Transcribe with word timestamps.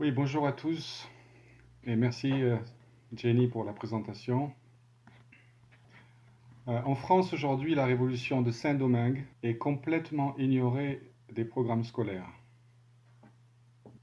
Oui, 0.00 0.12
bonjour 0.12 0.46
à 0.46 0.52
tous 0.52 1.08
et 1.82 1.96
merci 1.96 2.30
euh, 2.30 2.56
Jenny 3.16 3.48
pour 3.48 3.64
la 3.64 3.72
présentation. 3.72 4.52
Euh, 6.68 6.80
en 6.84 6.94
France 6.94 7.32
aujourd'hui, 7.32 7.74
la 7.74 7.84
révolution 7.84 8.40
de 8.40 8.52
Saint-Domingue 8.52 9.26
est 9.42 9.56
complètement 9.56 10.36
ignorée 10.38 11.02
des 11.32 11.44
programmes 11.44 11.82
scolaires. 11.82 12.30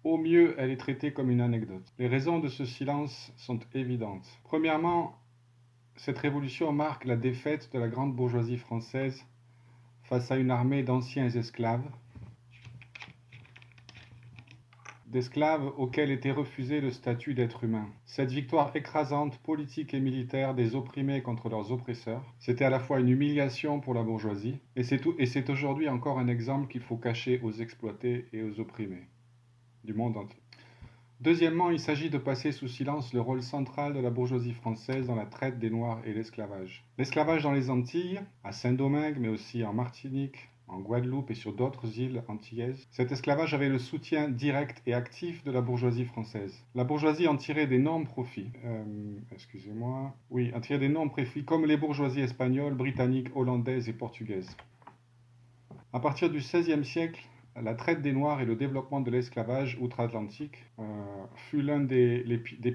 Au 0.04 0.18
mieux, 0.18 0.54
elle 0.58 0.70
est 0.70 0.76
traitée 0.76 1.14
comme 1.14 1.32
une 1.32 1.40
anecdote. 1.40 1.94
Les 1.98 2.10
raisons 2.10 2.40
de 2.40 2.50
ce 2.50 2.66
silence 2.66 3.32
sont 3.38 3.62
évidentes. 3.74 4.28
Premièrement, 4.44 5.16
cette 5.96 6.18
révolution 6.18 6.74
marque 6.74 7.06
la 7.06 7.16
défaite 7.16 7.72
de 7.72 7.80
la 7.80 7.88
grande 7.88 8.14
bourgeoisie 8.14 8.58
française 8.58 9.26
face 10.04 10.30
à 10.30 10.36
une 10.36 10.52
armée 10.52 10.84
d'anciens 10.84 11.30
esclaves 11.30 11.90
d'esclaves 15.08 15.72
auxquels 15.78 16.12
était 16.12 16.32
refusé 16.32 16.82
le 16.82 16.92
statut 16.92 17.34
d'être 17.34 17.64
humain. 17.64 17.88
Cette 18.06 18.32
victoire 18.32 18.76
écrasante, 18.76 19.38
politique 19.40 19.94
et 19.94 20.00
militaire 20.00 20.56
des 20.56 20.76
opprimés 20.76 21.22
contre 21.22 21.50
leurs 21.50 21.72
oppresseurs, 21.72 22.24
c'était 22.40 22.66
à 22.66 22.70
la 22.70 22.80
fois 22.80 23.00
une 23.00 23.10
humiliation 23.10 23.80
pour 23.80 23.94
la 23.94 24.04
bourgeoisie, 24.04 24.58
et 24.76 24.84
c'est 24.84 25.50
aujourd'hui 25.50 25.90
encore 25.90 26.20
un 26.20 26.28
exemple 26.28 26.68
qu'il 26.68 26.82
faut 26.82 26.98
cacher 26.98 27.40
aux 27.44 27.52
exploités 27.52 28.28
et 28.34 28.42
aux 28.42 28.60
opprimés 28.60 29.08
du 29.84 29.94
monde 29.94 30.18
entier. 30.18 30.42
Deuxièmement, 31.22 31.72
il 31.72 31.80
s'agit 31.80 32.10
de 32.10 32.18
passer 32.18 32.52
sous 32.52 32.68
silence 32.68 33.14
le 33.14 33.22
rôle 33.22 33.42
central 33.42 33.94
de 33.94 34.00
la 34.00 34.10
bourgeoisie 34.10 34.52
française 34.52 35.08
dans 35.08 35.16
la 35.16 35.26
traite 35.26 35.60
des 35.60 35.70
Noirs 35.70 36.02
et 36.06 36.14
l'esclavage. 36.14 36.84
L'esclavage 36.98 37.44
dans 37.44 37.54
les 37.54 37.70
Antilles, 37.70 38.20
à 38.44 38.52
Saint-Domingue, 38.52 39.18
mais 39.20 39.30
aussi 39.30 39.64
en 39.64 39.74
Martinique, 39.74 40.50
en 40.68 40.80
Guadeloupe 40.80 41.32
et 41.32 41.36
sur 41.36 41.54
d'autres 41.54 42.00
îles 42.00 42.24
antillaises, 42.28 42.88
cet 42.92 43.12
esclavage 43.12 43.54
avait 43.54 43.70
le 43.70 43.80
soutien 43.80 44.30
direct 44.30 44.82
et 44.86 44.94
actif 44.94 45.44
de 45.44 45.52
la 45.52 45.62
bourgeoisie 45.62 46.06
française. 46.06 46.66
La 46.74 46.84
bourgeoisie 46.84 47.28
en 47.28 47.38
tirait 47.38 47.68
d'énormes 47.68 48.06
profits. 48.06 48.52
Euh, 48.66 48.84
excusez-moi. 49.32 50.16
Oui, 50.30 50.52
en 50.56 50.62
tirait 50.62 50.80
d'énormes 50.80 51.10
profits, 51.12 51.46
comme 51.46 51.66
les 51.66 51.78
bourgeoisies 51.78 52.22
espagnoles, 52.22 52.74
britanniques, 52.74 53.30
hollandaises 53.36 53.90
et 53.90 53.94
portugaises. 53.94 54.56
À 55.94 56.00
partir 56.00 56.30
du 56.30 56.40
XVIe 56.40 56.84
siècle, 56.84 57.24
la 57.62 57.74
traite 57.74 58.02
des 58.02 58.12
Noirs 58.12 58.42
et 58.42 58.46
le 58.46 58.56
développement 58.56 59.00
de 59.00 59.10
l'esclavage 59.10 59.78
outre-Atlantique 59.80 60.66
euh, 60.80 60.84
fut 61.36 61.62
l'un 61.62 61.80
des, 61.80 62.24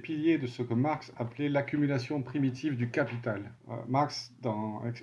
piliers 0.02 0.38
de 0.38 0.46
ce 0.46 0.62
que 0.62 0.72
Marx 0.72 1.12
appelait 1.18 1.48
l'accumulation 1.50 2.22
primitive 2.22 2.76
du 2.76 2.90
capital. 2.90 3.52
Euh, 3.68 3.74
Marx 3.88 4.32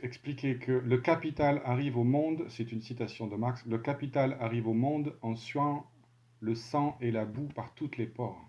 expliquait 0.01 0.55
que 0.55 0.71
le 0.71 0.97
capital 0.97 1.61
arrive 1.63 1.97
au 1.97 2.03
monde, 2.03 2.45
c'est 2.49 2.71
une 2.71 2.81
citation 2.81 3.27
de 3.27 3.35
Marx, 3.35 3.65
le 3.67 3.77
capital 3.77 4.37
arrive 4.39 4.67
au 4.67 4.73
monde 4.73 5.15
en 5.21 5.35
suant 5.35 5.85
le 6.39 6.55
sang 6.55 6.97
et 6.99 7.11
la 7.11 7.25
boue 7.25 7.49
par 7.55 7.73
toutes 7.73 7.97
les 7.97 8.07
pores. 8.07 8.43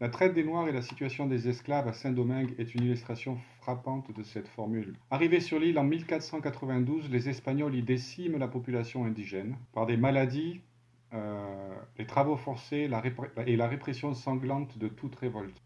La 0.00 0.08
traite 0.08 0.34
des 0.34 0.42
Noirs 0.42 0.66
et 0.66 0.72
la 0.72 0.82
situation 0.82 1.26
des 1.26 1.48
esclaves 1.48 1.86
à 1.86 1.92
Saint-Domingue 1.92 2.56
est 2.58 2.74
une 2.74 2.82
illustration 2.82 3.36
frappante 3.60 4.12
de 4.12 4.24
cette 4.24 4.48
formule. 4.48 4.96
Arrivés 5.12 5.38
sur 5.38 5.60
l'île 5.60 5.78
en 5.78 5.84
1492, 5.84 7.08
les 7.08 7.28
Espagnols 7.28 7.76
y 7.76 7.82
déciment 7.82 8.36
la 8.36 8.48
population 8.48 9.04
indigène 9.04 9.56
par 9.72 9.86
des 9.86 9.96
maladies, 9.96 10.60
euh, 11.14 11.74
les 11.98 12.06
travaux 12.06 12.36
forcés 12.36 12.88
et 13.46 13.56
la 13.56 13.68
répression 13.68 14.14
sanglante 14.14 14.78
de 14.78 14.88
toute 14.88 15.14
révolte. 15.16 15.62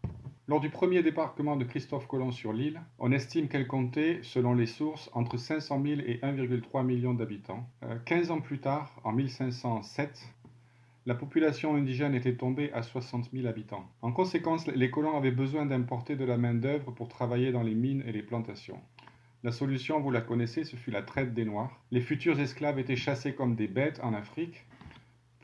Lors 0.49 0.61
du 0.61 0.69
premier 0.69 1.03
débarquement 1.03 1.57
de 1.57 1.65
Christophe 1.65 2.07
Colomb 2.07 2.31
sur 2.31 2.53
l'île, 2.53 2.81
on 2.99 3.11
estime 3.11 3.49
qu'elle 3.49 3.67
comptait, 3.67 4.19
selon 4.23 4.53
les 4.53 4.65
sources, 4.65 5.09
entre 5.13 5.35
500 5.35 5.81
000 5.83 6.01
et 6.05 6.19
1,3 6.23 6.85
million 6.85 7.13
d'habitants. 7.13 7.67
Euh, 7.83 7.97
15 8.05 8.31
ans 8.31 8.39
plus 8.39 8.59
tard, 8.59 8.99
en 9.03 9.11
1507, 9.11 10.25
la 11.05 11.15
population 11.15 11.75
indigène 11.75 12.15
était 12.15 12.35
tombée 12.35 12.71
à 12.71 12.81
60 12.81 13.29
000 13.33 13.45
habitants. 13.47 13.89
En 14.01 14.13
conséquence, 14.13 14.67
les 14.67 14.89
colons 14.89 15.17
avaient 15.17 15.31
besoin 15.31 15.65
d'importer 15.65 16.15
de 16.15 16.25
la 16.25 16.37
main-d'œuvre 16.37 16.91
pour 16.91 17.09
travailler 17.09 17.51
dans 17.51 17.63
les 17.63 17.75
mines 17.75 18.03
et 18.05 18.11
les 18.11 18.23
plantations. 18.23 18.79
La 19.43 19.51
solution, 19.51 19.99
vous 19.99 20.11
la 20.11 20.21
connaissez, 20.21 20.63
ce 20.63 20.75
fut 20.75 20.91
la 20.91 21.03
traite 21.03 21.33
des 21.33 21.45
Noirs. 21.45 21.79
Les 21.91 22.01
futurs 22.01 22.39
esclaves 22.39 22.79
étaient 22.79 22.95
chassés 22.95 23.33
comme 23.33 23.55
des 23.55 23.67
bêtes 23.67 23.99
en 24.01 24.13
Afrique 24.13 24.65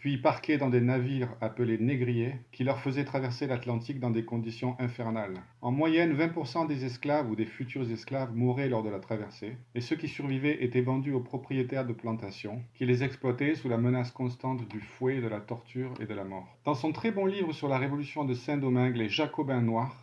puis 0.03 0.17
parqués 0.17 0.57
dans 0.57 0.69
des 0.69 0.81
navires 0.81 1.33
appelés 1.39 1.77
négriers, 1.77 2.35
qui 2.51 2.65
leur 2.65 2.77
faisaient 2.77 3.05
traverser 3.05 3.47
l'Atlantique 3.47 4.01
dans 4.01 4.09
des 4.09 4.25
conditions 4.25 4.75
infernales. 4.77 5.41
En 5.61 5.71
moyenne, 5.71 6.13
20% 6.13 6.67
des 6.67 6.83
esclaves 6.83 7.31
ou 7.31 7.37
des 7.37 7.45
futurs 7.45 7.89
esclaves 7.89 8.35
mouraient 8.35 8.67
lors 8.67 8.83
de 8.83 8.89
la 8.89 8.99
traversée, 8.99 9.55
et 9.75 9.79
ceux 9.79 9.95
qui 9.95 10.09
survivaient 10.09 10.61
étaient 10.61 10.81
vendus 10.81 11.13
aux 11.13 11.21
propriétaires 11.21 11.87
de 11.87 11.93
plantations, 11.93 12.61
qui 12.75 12.85
les 12.85 13.01
exploitaient 13.01 13.55
sous 13.55 13.69
la 13.69 13.77
menace 13.77 14.11
constante 14.11 14.67
du 14.67 14.81
fouet, 14.81 15.21
de 15.21 15.27
la 15.29 15.39
torture 15.39 15.93
et 16.01 16.05
de 16.05 16.13
la 16.13 16.25
mort. 16.25 16.57
Dans 16.65 16.75
son 16.75 16.91
très 16.91 17.11
bon 17.11 17.25
livre 17.25 17.53
sur 17.53 17.69
la 17.69 17.77
révolution 17.77 18.25
de 18.25 18.33
Saint-Domingue, 18.33 18.97
Les 18.97 19.07
Jacobins 19.07 19.61
Noirs, 19.61 20.02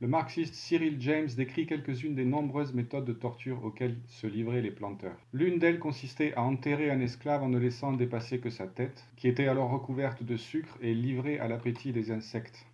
le 0.00 0.08
marxiste 0.08 0.54
Cyril 0.54 0.96
James 1.00 1.28
décrit 1.36 1.66
quelques-unes 1.66 2.14
des 2.14 2.24
nombreuses 2.24 2.72
méthodes 2.72 3.04
de 3.04 3.12
torture 3.12 3.62
auxquelles 3.64 3.98
se 4.06 4.26
livraient 4.26 4.62
les 4.62 4.70
planteurs. 4.70 5.18
L'une 5.32 5.58
d'elles 5.58 5.78
consistait 5.78 6.34
à 6.34 6.42
enterrer 6.42 6.90
un 6.90 7.00
esclave 7.00 7.42
en 7.42 7.48
ne 7.48 7.58
laissant 7.58 7.92
dépasser 7.92 8.38
que 8.38 8.50
sa 8.50 8.66
tête, 8.66 9.04
qui 9.16 9.28
était 9.28 9.48
alors 9.48 9.70
recouverte 9.70 10.22
de 10.22 10.36
sucre 10.36 10.78
et 10.80 10.94
livrée 10.94 11.38
à 11.38 11.48
l'appétit 11.48 11.92
des 11.92 12.10
insectes. 12.10 12.66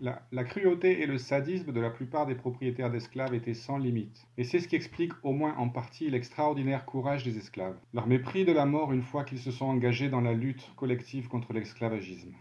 La, 0.00 0.22
la, 0.30 0.44
cruauté 0.44 1.02
et 1.02 1.06
le 1.06 1.18
sadisme 1.18 1.72
de 1.72 1.80
la 1.80 1.90
plupart 1.90 2.26
des 2.26 2.36
propriétaires 2.36 2.90
d'esclaves 2.90 3.34
étaient 3.34 3.54
sans 3.54 3.78
limite, 3.78 4.26
et 4.36 4.44
c'est 4.44 4.60
ce 4.60 4.68
qui 4.68 4.76
explique 4.76 5.12
au 5.24 5.32
moins 5.32 5.56
en 5.56 5.68
partie 5.68 6.08
l'extraordinaire 6.08 6.84
courage 6.84 7.24
des 7.24 7.36
esclaves, 7.36 7.76
leur 7.92 8.06
mépris 8.06 8.44
de 8.44 8.52
la 8.52 8.64
mort 8.64 8.92
une 8.92 9.02
fois 9.02 9.24
qu'ils 9.24 9.40
se 9.40 9.50
sont 9.50 9.66
engagés 9.66 10.08
dans 10.08 10.20
la 10.20 10.34
lutte 10.34 10.70
collective 10.76 11.26
contre 11.26 11.52
l'esclavagisme. 11.52 12.32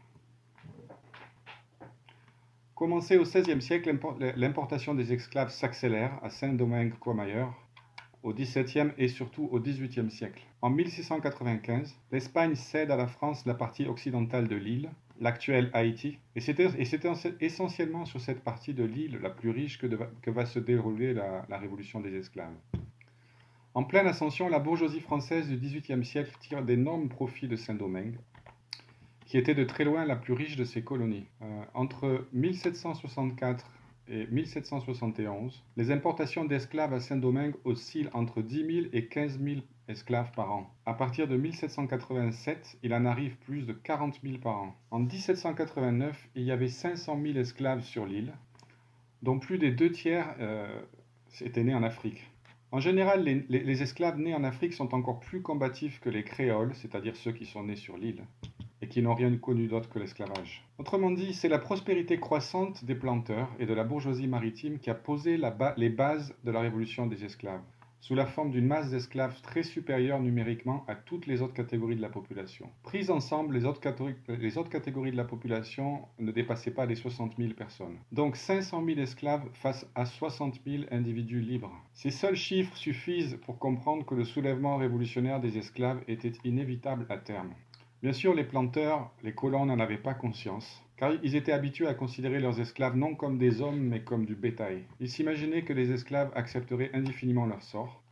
Commencé 2.78 3.18
au 3.18 3.24
XVIe 3.24 3.60
siècle, 3.60 3.98
l'importation 4.36 4.94
des 4.94 5.12
esclaves 5.12 5.50
s'accélère 5.50 6.20
à 6.22 6.30
Saint-Domingue 6.30 6.94
comme 7.00 7.20
ailleurs, 7.20 7.52
au 8.22 8.36
XVIIe 8.36 8.92
et 9.00 9.08
surtout 9.08 9.50
au 9.52 9.60
XVIIIe 9.60 10.12
siècle. 10.12 10.44
En 10.62 10.70
1695, 10.70 11.96
l'Espagne 12.12 12.54
cède 12.54 12.92
à 12.92 12.96
la 12.96 13.08
France 13.08 13.48
la 13.48 13.56
partie 13.56 13.88
occidentale 13.88 14.48
de 14.48 14.56
l'île, 14.56 14.92
l'actuelle 15.20 15.72
Haïti, 15.74 16.20
et 16.36 16.40
c'était 16.40 16.68
essentiellement 17.40 18.06
sur 18.06 18.22
cette 18.22 18.44
partie 18.44 18.76
de 18.76 18.84
l'île 18.84 19.18
la 19.24 19.32
plus 19.32 19.50
riche 19.50 19.80
que, 19.80 19.88
que 20.22 20.30
va 20.30 20.46
se 20.46 20.60
dérouler 20.60 21.16
la, 21.16 21.48
la 21.50 21.58
révolution 21.58 22.00
des 22.00 22.14
esclaves. 22.16 22.54
En 23.74 23.86
pleine 23.86 24.06
ascension, 24.06 24.50
la 24.50 24.60
bourgeoisie 24.60 25.02
française 25.02 25.50
du 25.50 25.58
XVIIIe 25.58 26.06
siècle 26.06 26.38
tire 26.42 26.62
d'énormes 26.62 27.10
profits 27.10 27.48
de 27.48 27.56
Saint-Domingue, 27.56 28.20
qui 29.28 29.38
était 29.38 29.54
de 29.54 29.66
très 29.66 29.84
loin 29.84 30.06
la 30.06 30.16
plus 30.16 30.34
riche 30.34 30.56
de 30.56 30.64
ses 30.64 30.82
colonies. 30.82 31.28
Euh, 31.42 31.64
entre 31.74 32.26
1764 32.32 33.70
et 34.08 34.26
1771, 34.28 35.66
les 35.76 35.92
importations 35.92 36.46
d'esclaves 36.46 36.94
à 36.94 37.02
Saint-Domingue 37.02 37.56
oscillent 37.66 38.10
entre 38.14 38.42
10 38.42 38.56
000 38.56 38.88
et 38.94 39.08
15 39.08 39.40
000 39.44 39.58
esclaves 39.90 40.32
par 40.32 40.54
an. 40.54 40.74
À 40.86 40.94
partir 40.94 41.28
de 41.28 41.36
1787, 41.36 42.78
il 42.84 42.94
en 42.94 43.04
arrive 43.04 43.36
plus 43.40 43.64
de 43.64 43.74
40 43.74 44.22
000 44.24 44.38
par 44.38 44.62
an. 44.62 44.76
En 44.92 45.00
1789, 45.00 46.30
il 46.36 46.44
y 46.44 46.52
avait 46.52 46.70
500 46.70 47.20
000 47.22 47.38
esclaves 47.38 47.82
sur 47.82 48.06
l'île, 48.06 48.34
dont 49.24 49.40
plus 49.40 49.58
des 49.58 49.72
deux 49.72 49.92
tiers 49.92 50.36
euh, 50.40 50.80
étaient 51.42 51.66
nés 51.66 51.76
en 51.76 51.84
Afrique. 51.84 52.32
En 52.72 52.80
général, 52.80 53.24
les, 53.24 53.46
les 53.50 53.84
esclaves 53.84 54.20
nés 54.20 54.34
en 54.34 54.46
Afrique 54.46 54.74
sont 54.74 54.96
encore 54.96 55.20
plus 55.20 55.42
combatifs 55.42 56.00
que 56.00 56.10
les 56.10 56.24
créoles, 56.24 56.74
c'est-à-dire 56.76 57.18
ceux 57.18 57.34
qui 57.34 57.46
sont 57.46 57.64
nés 57.64 57.76
sur 57.76 57.98
l'île 57.98 58.24
et 58.82 58.88
qui 58.88 59.02
n'ont 59.02 59.16
rien 59.16 59.36
connu 59.38 59.68
d'autre 59.68 59.90
que 59.90 60.00
l'esclavage. 60.00 60.64
Autrement 60.78 61.12
dit, 61.12 61.34
c'est 61.34 61.50
la 61.50 61.60
prospérité 61.60 62.20
croissante 62.20 62.86
des 62.86 62.96
planteurs 62.96 63.50
et 63.60 63.66
de 63.66 63.74
la 63.74 63.84
bourgeoisie 63.84 64.28
maritime 64.28 64.80
qui 64.80 64.90
a 64.90 64.96
posé 64.96 65.40
les 65.78 65.90
bases 65.90 66.36
de 66.44 66.52
la 66.52 66.60
révolution 66.60 67.08
des 67.08 67.26
esclaves, 67.26 67.62
sous 68.00 68.14
la 68.14 68.28
forme 68.28 68.52
d'une 68.52 68.68
masse 68.68 68.92
d'esclaves 68.92 69.42
très 69.42 69.64
supérieure 69.64 70.20
numériquement 70.20 70.86
à 70.88 70.96
toutes 70.96 71.26
les 71.26 71.42
autres 71.42 71.56
catégories 71.56 71.96
de 71.96 72.02
la 72.02 72.10
population. 72.10 72.70
Prises 72.84 73.10
ensemble, 73.10 73.56
les 73.56 73.66
autres, 73.66 73.82
les 74.30 74.58
autres 74.58 74.70
catégories 74.70 75.12
de 75.12 75.18
la 75.18 75.26
population 75.26 76.02
ne 76.20 76.32
dépassaient 76.32 76.72
pas 76.72 76.86
les 76.86 76.96
60 76.96 77.34
000 77.38 77.54
personnes. 77.54 77.98
Donc 78.12 78.36
500 78.36 78.86
000 78.86 79.00
esclaves 79.00 79.50
face 79.54 79.90
à 79.96 80.06
60 80.06 80.62
000 80.66 80.84
individus 80.92 81.42
libres. 81.42 81.74
Ces 81.94 82.12
seuls 82.12 82.36
chiffres 82.36 82.78
suffisent 82.78 83.40
pour 83.46 83.58
comprendre 83.58 84.06
que 84.06 84.16
le 84.16 84.24
soulèvement 84.24 84.78
révolutionnaire 84.78 85.42
des 85.42 85.58
esclaves 85.58 86.04
était 86.08 86.34
inévitable 86.46 87.08
à 87.10 87.18
terme. 87.18 87.54
Bien 88.04 88.14
sûr, 88.14 88.36
les 88.36 88.44
planteurs, 88.44 89.12
les 89.24 89.34
colons 89.34 89.66
n'en 89.66 89.80
avaient 89.80 89.98
pas 89.98 90.14
conscience, 90.14 90.86
car 90.98 91.14
ils 91.24 91.36
étaient 91.36 91.52
habitués 91.52 91.88
à 91.88 91.96
considérer 91.96 92.40
leurs 92.40 92.60
esclaves 92.60 92.96
non 92.96 93.16
comme 93.16 93.40
des 93.40 93.60
hommes, 93.60 93.80
mais 93.80 94.04
comme 94.04 94.28
du 94.28 94.36
bétail. 94.36 94.84
Ils 95.00 95.10
s'imaginaient 95.10 95.64
que 95.64 95.74
les 95.74 95.92
esclaves 95.92 96.32
accepteraient 96.36 96.92
indéfiniment 96.94 97.48
leur 97.48 97.64
sort. 97.64 98.04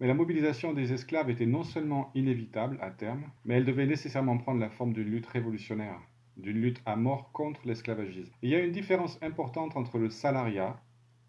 Mais 0.00 0.06
la 0.06 0.14
mobilisation 0.14 0.72
des 0.72 0.94
esclaves 0.94 1.28
était 1.28 1.44
non 1.44 1.62
seulement 1.62 2.10
inévitable 2.14 2.78
à 2.80 2.90
terme, 2.90 3.24
mais 3.44 3.56
elle 3.56 3.66
devait 3.66 3.86
nécessairement 3.86 4.38
prendre 4.38 4.60
la 4.60 4.70
forme 4.70 4.94
d'une 4.94 5.10
lutte 5.10 5.26
révolutionnaire, 5.26 6.00
d'une 6.38 6.62
lutte 6.62 6.80
à 6.86 6.96
mort 6.96 7.30
contre 7.32 7.60
l'esclavagisme. 7.66 8.32
Il 8.40 8.48
y 8.48 8.54
a 8.54 8.64
une 8.64 8.72
différence 8.72 9.18
importante 9.22 9.76
entre 9.76 9.98
le 9.98 10.08
salariat 10.08 10.80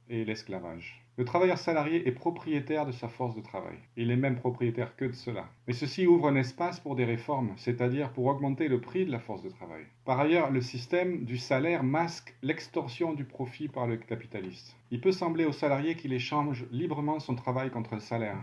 et 0.07 0.23
l'esclavage. 0.23 1.04
Le 1.17 1.23
travailleur 1.23 1.57
salarié 1.57 2.06
est 2.09 2.12
propriétaire 2.12 2.85
de 2.85 2.91
sa 2.91 3.07
force 3.07 3.35
de 3.35 3.41
travail. 3.41 3.77
Il 3.95 4.12
est 4.12 4.17
même 4.17 4.35
propriétaire 4.35 4.97
que 4.97 5.06
de 5.06 5.13
cela. 5.13 5.47
Mais 5.65 5.73
ceci 5.73 6.07
ouvre 6.07 6.27
un 6.27 6.35
espace 6.35 6.81
pour 6.81 6.97
des 6.97 7.06
réformes, 7.06 7.53
c'est-à-dire 7.56 8.12
pour 8.12 8.25
augmenter 8.25 8.67
le 8.67 8.81
prix 8.81 9.06
de 9.06 9.12
la 9.12 9.19
force 9.19 9.41
de 9.41 9.47
travail. 9.47 9.85
Par 10.03 10.19
ailleurs, 10.19 10.51
le 10.51 10.59
système 10.59 11.23
du 11.23 11.38
salaire 11.38 11.85
masque 11.85 12.35
l'extorsion 12.41 13.13
du 13.13 13.23
profit 13.23 13.69
par 13.69 13.88
le 13.88 13.95
capitaliste. 13.95 14.75
Il 14.91 15.00
peut 15.00 15.13
sembler 15.13 15.45
au 15.45 15.53
salarié 15.53 15.95
qu'il 15.95 16.12
échange 16.12 16.65
librement 16.69 17.21
son 17.21 17.35
travail 17.35 17.69
contre 17.69 17.94
un 17.94 18.01
salaire. 18.01 18.38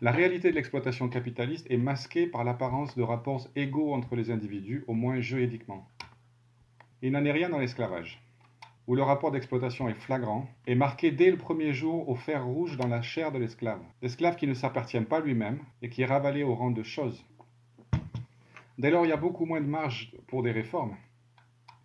La 0.00 0.12
réalité 0.12 0.50
de 0.50 0.54
l'exploitation 0.54 1.08
capitaliste 1.08 1.66
est 1.70 1.76
masquée 1.76 2.28
par 2.28 2.44
l'apparence 2.44 2.94
de 2.94 3.02
rapports 3.02 3.48
égaux 3.56 3.94
entre 3.94 4.14
les 4.14 4.30
individus, 4.30 4.84
au 4.86 4.92
moins 4.92 5.18
juridiquement. 5.18 5.88
Il 7.02 7.12
n'en 7.12 7.24
est 7.24 7.32
rien 7.32 7.48
dans 7.48 7.58
l'esclavage, 7.58 8.23
où 8.86 8.94
le 8.94 9.02
rapport 9.02 9.30
d'exploitation 9.30 9.88
est 9.88 9.94
flagrant 9.94 10.46
et 10.66 10.74
marqué 10.74 11.10
dès 11.10 11.30
le 11.30 11.38
premier 11.38 11.72
jour 11.72 12.08
au 12.08 12.14
fer 12.14 12.44
rouge 12.44 12.76
dans 12.76 12.88
la 12.88 13.02
chair 13.02 13.32
de 13.32 13.38
l'esclave. 13.38 13.80
L'esclave 14.02 14.36
qui 14.36 14.46
ne 14.46 14.54
s'appartient 14.54 15.00
pas 15.00 15.20
lui-même 15.20 15.58
et 15.82 15.88
qui 15.88 16.02
est 16.02 16.06
ravalé 16.06 16.42
au 16.42 16.54
rang 16.54 16.70
de 16.70 16.82
chose. 16.82 17.24
Dès 18.78 18.90
lors, 18.90 19.06
il 19.06 19.08
y 19.08 19.12
a 19.12 19.16
beaucoup 19.16 19.46
moins 19.46 19.60
de 19.60 19.66
marge 19.66 20.12
pour 20.26 20.42
des 20.42 20.50
réformes. 20.50 20.96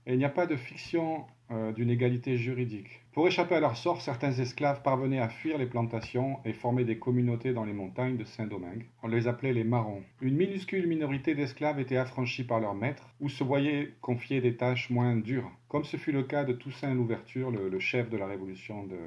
Et 0.06 0.14
il 0.14 0.18
n'y 0.18 0.26
a 0.26 0.30
pas 0.30 0.48
de 0.48 0.56
fiction 0.56 1.26
euh, 1.52 1.72
d'une 1.72 1.90
égalité 1.90 2.36
juridique. 2.36 3.02
Pour 3.12 3.28
échapper 3.28 3.56
à 3.56 3.60
leur 3.60 3.76
sort, 3.76 4.02
certains 4.02 4.34
esclaves 4.34 4.84
parvenaient 4.84 5.20
à 5.20 5.30
fuir 5.30 5.58
les 5.58 5.66
plantations 5.66 6.38
et 6.46 6.54
former 6.54 6.84
des 6.84 7.00
communautés 7.00 7.54
dans 7.54 7.66
les 7.66 7.74
montagnes 7.74 8.18
de 8.18 8.24
Saint-Domingue. 8.24 8.86
On 9.02 9.08
les 9.08 9.28
appelait 9.28 9.52
les 9.52 9.64
marrons. 9.64 10.04
Une 10.22 10.38
minuscule 10.38 10.88
minorité 10.88 11.34
d'esclaves 11.34 11.80
était 11.80 11.98
affranchie 11.98 12.44
par 12.44 12.60
leur 12.60 12.76
maître 12.76 13.10
ou 13.20 13.28
se 13.28 13.44
voyait 13.44 13.94
confier 14.02 14.42
des 14.42 14.58
tâches 14.58 14.92
moins 14.92 15.16
dures, 15.16 15.52
comme 15.70 15.86
ce 15.86 15.98
fut 15.98 16.12
le 16.12 16.22
cas 16.22 16.44
de 16.44 16.54
Toussaint 16.54 16.94
Louverture, 16.94 17.50
le, 17.50 17.68
le 17.68 17.80
chef 17.80 18.12
de 18.12 18.18
la 18.18 18.28
révolution 18.28 18.84
de 18.84 18.98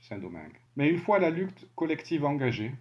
Saint-Domingue. 0.00 0.58
Mais 0.76 0.90
une 0.90 0.98
fois 0.98 1.20
la 1.20 1.30
lutte 1.30 1.68
collective 1.76 2.24
engagée, 2.24 2.72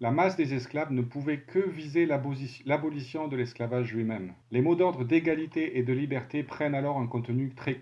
la 0.00 0.10
masse 0.10 0.36
des 0.36 0.54
esclaves 0.54 0.92
ne 0.92 1.02
pouvait 1.02 1.40
que 1.40 1.58
viser 1.58 2.06
l'abolition 2.06 3.28
de 3.28 3.36
l'esclavage 3.36 3.92
lui-même. 3.92 4.32
Les 4.52 4.62
mots 4.62 4.76
d'ordre 4.76 5.04
d'égalité 5.04 5.76
et 5.76 5.82
de 5.82 5.92
liberté 5.92 6.44
prennent 6.44 6.74
alors 6.76 6.98
un 6.98 7.06
contenu 7.08 7.50
très 7.50 7.80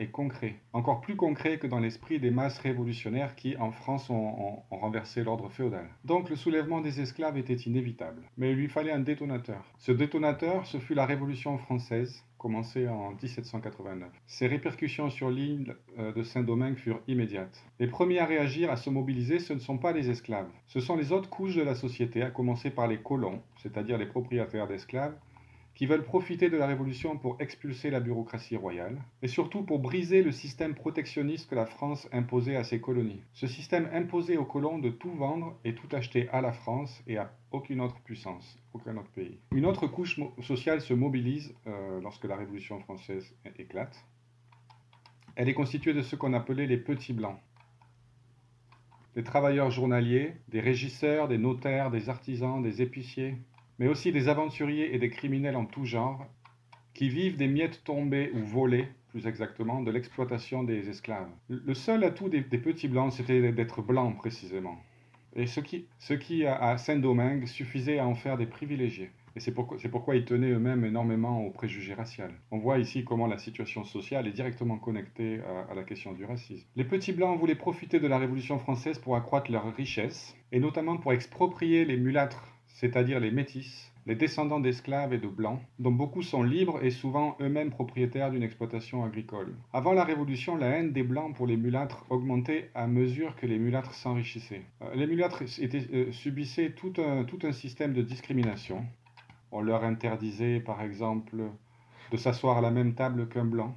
et 0.00 0.06
concret, 0.06 0.56
encore 0.72 1.02
plus 1.02 1.16
concret 1.16 1.58
que 1.58 1.66
dans 1.66 1.78
l'esprit 1.78 2.18
des 2.18 2.30
masses 2.30 2.58
révolutionnaires 2.58 3.34
qui, 3.34 3.56
en 3.58 3.70
France, 3.70 4.08
ont, 4.08 4.62
renversé 4.70 5.22
l'ordre 5.22 5.50
féodal. 5.50 5.86
Donc 6.04 6.30
le 6.30 6.36
soulèvement 6.36 6.80
des 6.80 7.00
esclaves 7.00 7.36
était 7.36 7.54
inévitable, 7.54 8.22
mais 8.38 8.52
il 8.52 8.56
lui 8.56 8.68
fallait 8.68 8.92
un 8.92 9.00
détonateur. 9.00 9.62
Ce 9.78 9.92
détonateur, 9.92 10.64
ce 10.66 10.78
fut 10.78 10.94
la 10.94 11.04
Révolution 11.04 11.58
française, 11.58 12.24
commencée 12.38 12.88
en 12.88 13.10
1789. 13.10 14.08
Ses 14.26 14.46
répercussions 14.46 15.10
sur 15.10 15.28
l'île 15.28 15.74
euh, 15.98 16.12
de 16.12 16.22
Saint-Domingue 16.22 16.76
furent 16.76 17.00
immédiates. 17.08 17.64
Les 17.80 17.88
premiers 17.88 18.20
à 18.20 18.26
réagir, 18.26 18.70
à 18.70 18.76
se 18.76 18.88
mobiliser, 18.88 19.40
ce 19.40 19.52
ne 19.52 19.58
sont 19.58 19.76
pas 19.76 19.92
les 19.92 20.08
esclaves, 20.08 20.48
ce 20.68 20.80
sont 20.80 20.96
les 20.96 21.12
autres 21.12 21.28
couches 21.28 21.56
de 21.56 21.62
la 21.62 21.74
société, 21.74 22.22
à 22.22 22.30
commencer 22.30 22.70
par 22.70 22.86
les 22.86 22.98
colons, 22.98 23.42
c'est-à-dire 23.56 23.98
les 23.98 24.06
propriétaires 24.06 24.68
d'esclaves, 24.68 25.14
qui 25.78 25.86
veulent 25.86 26.02
profiter 26.02 26.50
de 26.50 26.56
la 26.56 26.66
Révolution 26.66 27.16
pour 27.18 27.40
expulser 27.40 27.88
la 27.90 28.00
bureaucratie 28.00 28.56
royale, 28.56 29.00
et 29.22 29.28
surtout 29.28 29.62
pour 29.62 29.78
briser 29.78 30.24
le 30.24 30.32
système 30.32 30.74
protectionniste 30.74 31.48
que 31.48 31.54
la 31.54 31.66
France 31.66 32.08
imposait 32.10 32.56
à 32.56 32.64
ses 32.64 32.80
colonies. 32.80 33.22
Ce 33.32 33.46
système 33.46 33.88
imposait 33.92 34.36
aux 34.36 34.44
colons 34.44 34.80
de 34.80 34.90
tout 34.90 35.12
vendre 35.12 35.56
et 35.64 35.76
tout 35.76 35.86
acheter 35.92 36.28
à 36.30 36.40
la 36.40 36.50
France 36.50 37.00
et 37.06 37.16
à 37.16 37.32
aucune 37.52 37.80
autre 37.80 38.00
puissance, 38.00 38.58
aucun 38.74 38.96
autre 38.96 39.12
pays. 39.12 39.38
Une 39.52 39.66
autre 39.66 39.86
couche 39.86 40.18
sociale 40.42 40.80
se 40.80 40.94
mobilise 40.94 41.54
euh, 41.68 42.00
lorsque 42.00 42.24
la 42.24 42.34
Révolution 42.34 42.80
française 42.80 43.32
éclate. 43.56 44.04
Elle 45.36 45.48
est 45.48 45.54
constituée 45.54 45.94
de 45.94 46.02
ce 46.02 46.16
qu'on 46.16 46.32
appelait 46.32 46.66
les 46.66 46.78
petits 46.78 47.12
blancs. 47.12 47.38
Des 49.14 49.22
travailleurs 49.22 49.70
journaliers, 49.70 50.34
des 50.48 50.60
régisseurs, 50.60 51.28
des 51.28 51.38
notaires, 51.38 51.92
des 51.92 52.08
artisans, 52.08 52.60
des 52.60 52.82
épiciers, 52.82 53.36
mais 53.78 53.88
aussi 53.88 54.12
des 54.12 54.28
aventuriers 54.28 54.94
et 54.94 54.98
des 54.98 55.10
criminels 55.10 55.56
en 55.56 55.64
tout 55.64 55.84
genre, 55.84 56.26
qui 56.94 57.08
vivent 57.08 57.36
des 57.36 57.46
miettes 57.46 57.84
tombées 57.84 58.32
ou 58.34 58.44
volées, 58.44 58.88
plus 59.10 59.26
exactement, 59.26 59.80
de 59.82 59.90
l'exploitation 59.90 60.64
des 60.64 60.88
esclaves. 60.88 61.30
Le 61.48 61.74
seul 61.74 62.04
atout 62.04 62.28
des, 62.28 62.42
petits 62.42 62.88
blancs, 62.88 63.12
c'était 63.12 63.52
d'être 63.52 63.82
blancs 63.82 64.16
précisément. 64.16 64.76
Et 65.36 65.46
ce 65.46 65.60
qui, 65.60 66.46
à 66.46 66.76
Saint-Domingue 66.76 67.46
suffisait 67.46 67.98
à 67.98 68.06
en 68.06 68.14
faire 68.14 68.36
des 68.36 68.46
privilégiés. 68.46 69.10
Et 69.36 69.40
c'est 69.40 69.52
pourquoi, 69.52 70.16
ils 70.16 70.24
tenaient 70.24 70.50
eux-mêmes 70.50 70.84
énormément 70.84 71.46
aux 71.46 71.50
préjugés 71.50 71.94
raciaux. 71.94 72.24
On 72.50 72.58
voit 72.58 72.78
ici 72.78 73.04
comment 73.04 73.28
la 73.28 73.38
situation 73.38 73.84
sociale 73.84 74.26
est 74.26 74.32
directement 74.32 74.78
connectée 74.78 75.38
à, 75.40 75.70
à, 75.70 75.74
la 75.76 75.84
question 75.84 76.12
du 76.12 76.24
racisme. 76.24 76.66
Les 76.74 76.82
petits 76.82 77.12
blancs 77.12 77.38
voulaient 77.38 77.54
profiter 77.54 78.00
de 78.00 78.08
la 78.08 78.18
Révolution 78.18 78.58
française 78.58 78.98
pour 78.98 79.14
accroître 79.14 79.52
leur 79.52 79.72
richesse, 79.76 80.36
et 80.50 80.58
notamment 80.58 80.96
pour 80.96 81.12
exproprier 81.12 81.84
les 81.84 81.96
mulâtres 81.96 82.57
c'est-à-dire 82.78 83.18
les 83.18 83.32
métis, 83.32 83.90
les 84.06 84.14
descendants 84.14 84.60
d'esclaves 84.60 85.12
et 85.12 85.18
de 85.18 85.26
blancs, 85.26 85.60
dont 85.80 85.90
beaucoup 85.90 86.22
sont 86.22 86.44
libres 86.44 86.78
et 86.80 86.90
souvent 86.90 87.36
eux-mêmes 87.40 87.70
propriétaires 87.70 88.30
d'une 88.30 88.44
exploitation 88.44 89.04
agricole. 89.04 89.52
Avant 89.72 89.92
la 89.92 90.04
Révolution, 90.04 90.56
la 90.56 90.68
haine 90.68 90.92
des 90.92 91.02
blancs 91.02 91.34
pour 91.34 91.48
les 91.48 91.56
mulâtres 91.56 92.04
augmentait 92.08 92.70
à 92.76 92.86
mesure 92.86 93.34
que 93.34 93.46
les 93.46 93.58
mulâtres 93.58 93.94
s'enrichissaient. 93.94 94.62
Euh, 94.82 94.94
les 94.94 95.08
mulâtres 95.08 95.42
euh, 95.42 96.12
subissaient 96.12 96.70
tout 96.70 96.92
un 97.00 97.52
système 97.52 97.94
de 97.94 98.02
discrimination. 98.02 98.86
On 99.50 99.60
leur 99.60 99.82
interdisait, 99.82 100.60
par 100.60 100.80
exemple, 100.80 101.34
de 102.12 102.16
s'asseoir 102.16 102.58
à 102.58 102.60
la 102.60 102.70
même 102.70 102.94
table 102.94 103.28
qu'un 103.28 103.44
blanc. 103.44 103.74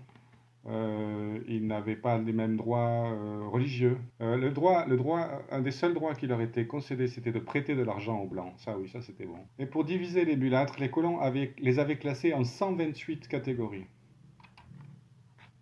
Euh, 0.68 1.40
ils 1.48 1.66
n'avaient 1.66 1.96
pas 1.96 2.19
les 2.19 2.34
mêmes 2.34 2.56
droits 2.56 3.12
euh, 3.12 3.48
religieux. 3.48 3.98
Euh, 4.22 4.38
le 4.38 4.52
droit, 4.52 4.86
le 4.86 4.96
droit, 4.96 5.28
un 5.50 5.62
des 5.62 5.72
seuls 5.72 5.96
droits 5.96 6.13
qui 6.13 6.28
leur 6.28 6.40
était 6.40 6.68
concédé, 6.68 7.08
c'était 7.08 7.31
de 7.31 7.40
prêter 7.40 7.75
de 7.75 7.81
l'argent 7.81 8.19
aux 8.19 8.28
blancs. 8.28 8.54
Ça, 8.58 8.78
oui, 8.78 8.88
ça 8.88 9.02
c'était 9.02 9.25
bon. 9.25 9.40
Et 9.58 9.66
pour 9.66 9.84
diviser 9.84 10.24
les 10.24 10.36
mulâtres, 10.36 10.80
les 10.80 10.92
colons 10.92 11.19
les 11.58 11.80
avaient 11.80 11.98
classés 11.98 12.34
en 12.34 12.44
128 12.44 13.28
catégories, 13.28 13.86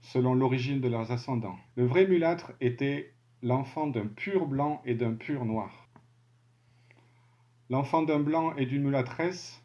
selon 0.01 0.33
l'origine 0.33 0.81
de 0.81 0.89
leurs 0.89 1.13
ascendants. 1.13 1.57
Le 1.77 1.85
vrai 1.85 2.05
mulâtre 2.05 2.51
était 2.59 3.13
l'enfant 3.41 3.87
d'un 3.87 4.07
pur 4.07 4.47
blanc 4.47 4.81
et 4.83 4.95
d'un 4.95 5.13
pur 5.13 5.45
noir. 5.45 5.87
L'enfant 7.69 8.01
d'un 8.01 8.19
blanc 8.19 8.53
et 8.57 8.65
d'une 8.65 8.83
mulâtresse 8.83 9.63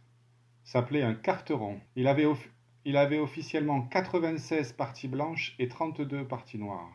s'appelait 0.62 1.02
un 1.02 1.14
carteron. 1.14 1.80
Il 1.96 2.06
avait 2.06 2.26
il 2.84 2.96
avait 2.96 3.18
officiellement 3.18 3.82
96 3.82 4.72
parties 4.72 5.08
blanches 5.08 5.54
et 5.58 5.68
32 5.68 6.24
parties 6.24 6.58
noires, 6.58 6.90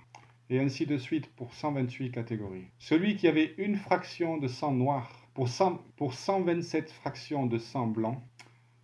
et 0.49 0.59
ainsi 0.59 0.85
de 0.85 0.97
suite 0.97 1.27
pour 1.35 1.53
128 1.53 2.11
catégories. 2.11 2.67
Celui 2.77 3.15
qui 3.15 3.27
avait 3.27 3.55
une 3.57 3.75
fraction 3.75 4.37
de 4.37 4.47
sang 4.47 4.71
noir 4.71 5.11
pour, 5.33 5.49
127 5.49 6.91
fractions 6.91 7.45
de 7.45 7.57
sang 7.57 7.87
blanc, 7.87 8.21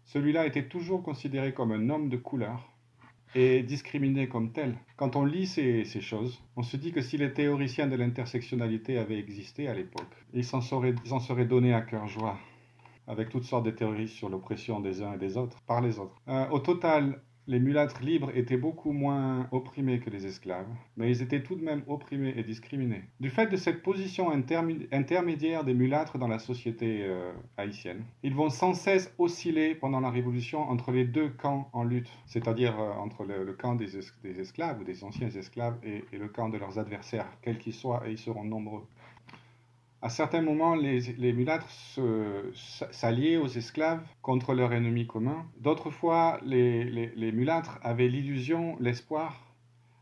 celui-là 0.06 0.46
était 0.46 0.68
toujours 0.68 1.04
considéré 1.04 1.54
comme 1.54 1.72
un 1.72 1.90
homme 1.90 2.10
de 2.10 2.18
couleur 2.18 2.72
et 3.36 3.64
discriminé 3.64 4.30
comme 4.30 4.52
tel. 4.52 4.76
Quand 4.96 5.16
on 5.16 5.26
lit 5.26 5.48
ces, 5.48 5.84
choses, 6.02 6.42
on 6.56 6.64
se 6.64 6.78
dit 6.78 6.92
que 6.92 7.02
si 7.02 7.18
les 7.18 7.34
théoriciens 7.34 7.88
de 7.88 7.96
l'intersectionnalité 7.96 8.98
avaient 8.98 9.20
existé 9.20 9.68
à 9.68 9.74
l'époque, 9.74 10.16
ils 10.34 10.46
s'en 10.46 10.62
seraient, 10.62 10.96
seraient 11.20 11.46
donnés 11.46 11.74
à 11.74 11.82
cœur 11.82 12.08
joie 12.08 12.38
avec 13.08 13.30
toutes 13.30 13.44
sortes 13.44 13.66
de 13.66 13.72
théories 13.72 14.08
sur 14.08 14.30
l'oppression 14.30 14.80
des 14.80 15.02
uns 15.02 15.14
et 15.14 15.18
des 15.18 15.38
autres 15.38 15.62
par 15.68 15.82
les 15.82 16.00
autres. 16.00 16.22
Euh, 16.28 16.48
au 16.50 16.60
total, 16.60 17.20
les 17.48 17.60
mulâtres 17.60 18.02
libres 18.02 18.32
étaient 18.36 18.58
beaucoup 18.58 18.92
moins 18.92 19.48
opprimés 19.52 20.00
que 20.00 20.10
les 20.10 20.26
esclaves, 20.26 20.68
mais 20.98 21.12
ils 21.12 21.22
étaient 21.22 21.44
tout 21.44 21.56
de 21.56 21.64
même 21.64 21.84
opprimés 21.88 22.34
et 22.36 22.44
discriminés. 22.44 23.04
Du 23.20 23.30
fait 23.30 23.48
de 23.48 23.56
cette 23.56 23.84
position 23.84 24.32
intermédiaire 24.32 25.64
des 25.64 25.74
mulâtres 25.76 26.18
dans 26.18 26.28
la 26.28 26.40
société 26.40 27.04
euh, 27.04 27.32
haïtienne, 27.58 28.04
ils 28.24 28.34
vont 28.34 28.50
sans 28.50 28.74
cesse 28.74 29.14
osciller 29.20 29.76
pendant 29.76 30.00
la 30.00 30.10
Révolution 30.10 30.62
entre 30.62 30.92
les 30.92 31.06
deux 31.06 31.30
camps 31.30 31.70
en 31.74 31.84
lutte, 31.84 32.10
c'est-à-dire 32.26 32.80
euh, 32.80 32.92
entre 32.94 33.26
le, 33.26 33.54
camp 33.54 33.76
des, 33.76 33.96
esclaves 34.40 34.82
ou 34.82 34.84
des 34.84 35.04
anciens 35.04 35.30
esclaves 35.30 35.78
et, 35.84 36.04
et 36.12 36.18
le 36.18 36.28
camp 36.28 36.50
de 36.50 36.58
leurs 36.58 36.80
adversaires, 36.80 37.28
quels 37.44 37.60
qu'ils 37.60 37.74
soient, 37.74 38.08
et 38.08 38.12
ils 38.12 38.18
seront 38.18 38.44
nombreux. 38.44 38.88
À 40.06 40.10
certains 40.10 40.44
moments, 40.44 40.76
les, 40.76 41.34
mulâtres 41.34 41.68
s'alliaient 42.92 43.38
aux 43.38 43.48
esclaves 43.48 44.06
contre 44.22 44.54
leur 44.54 44.72
ennemi 44.72 45.08
commun. 45.08 45.48
D'autres 45.60 45.90
fois, 45.90 46.40
les, 46.44 47.32
mulâtres 47.34 47.80
avaient 47.82 48.08
l'illusion, 48.08 48.78
l'espoir 48.80 49.56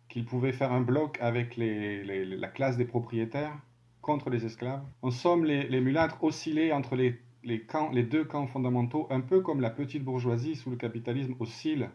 qu'ils 0.10 0.26
pouvaient 0.26 0.52
faire 0.52 0.74
un 0.74 0.82
bloc 0.82 1.18
avec 1.22 1.56
la 1.56 2.48
classe 2.50 2.76
des 2.76 2.84
propriétaires 2.84 3.58
contre 4.02 4.30
les 4.30 4.46
esclaves. 4.46 4.84
En 5.04 5.10
somme, 5.10 5.46
les, 5.46 5.80
mulâtres 5.80 6.22
oscillaient 6.22 6.74
entre 6.74 6.98
les, 6.98 8.04
deux 8.04 8.26
camps 8.26 8.48
fondamentaux, 8.48 9.08
un 9.10 9.22
peu 9.22 9.40
comme 9.40 9.62
la 9.62 9.70
petite 9.70 10.04
bourgeoisie 10.04 10.58
sous 10.58 10.70
le 10.70 10.76
capitalisme 10.76 11.36
oscille 11.40 11.88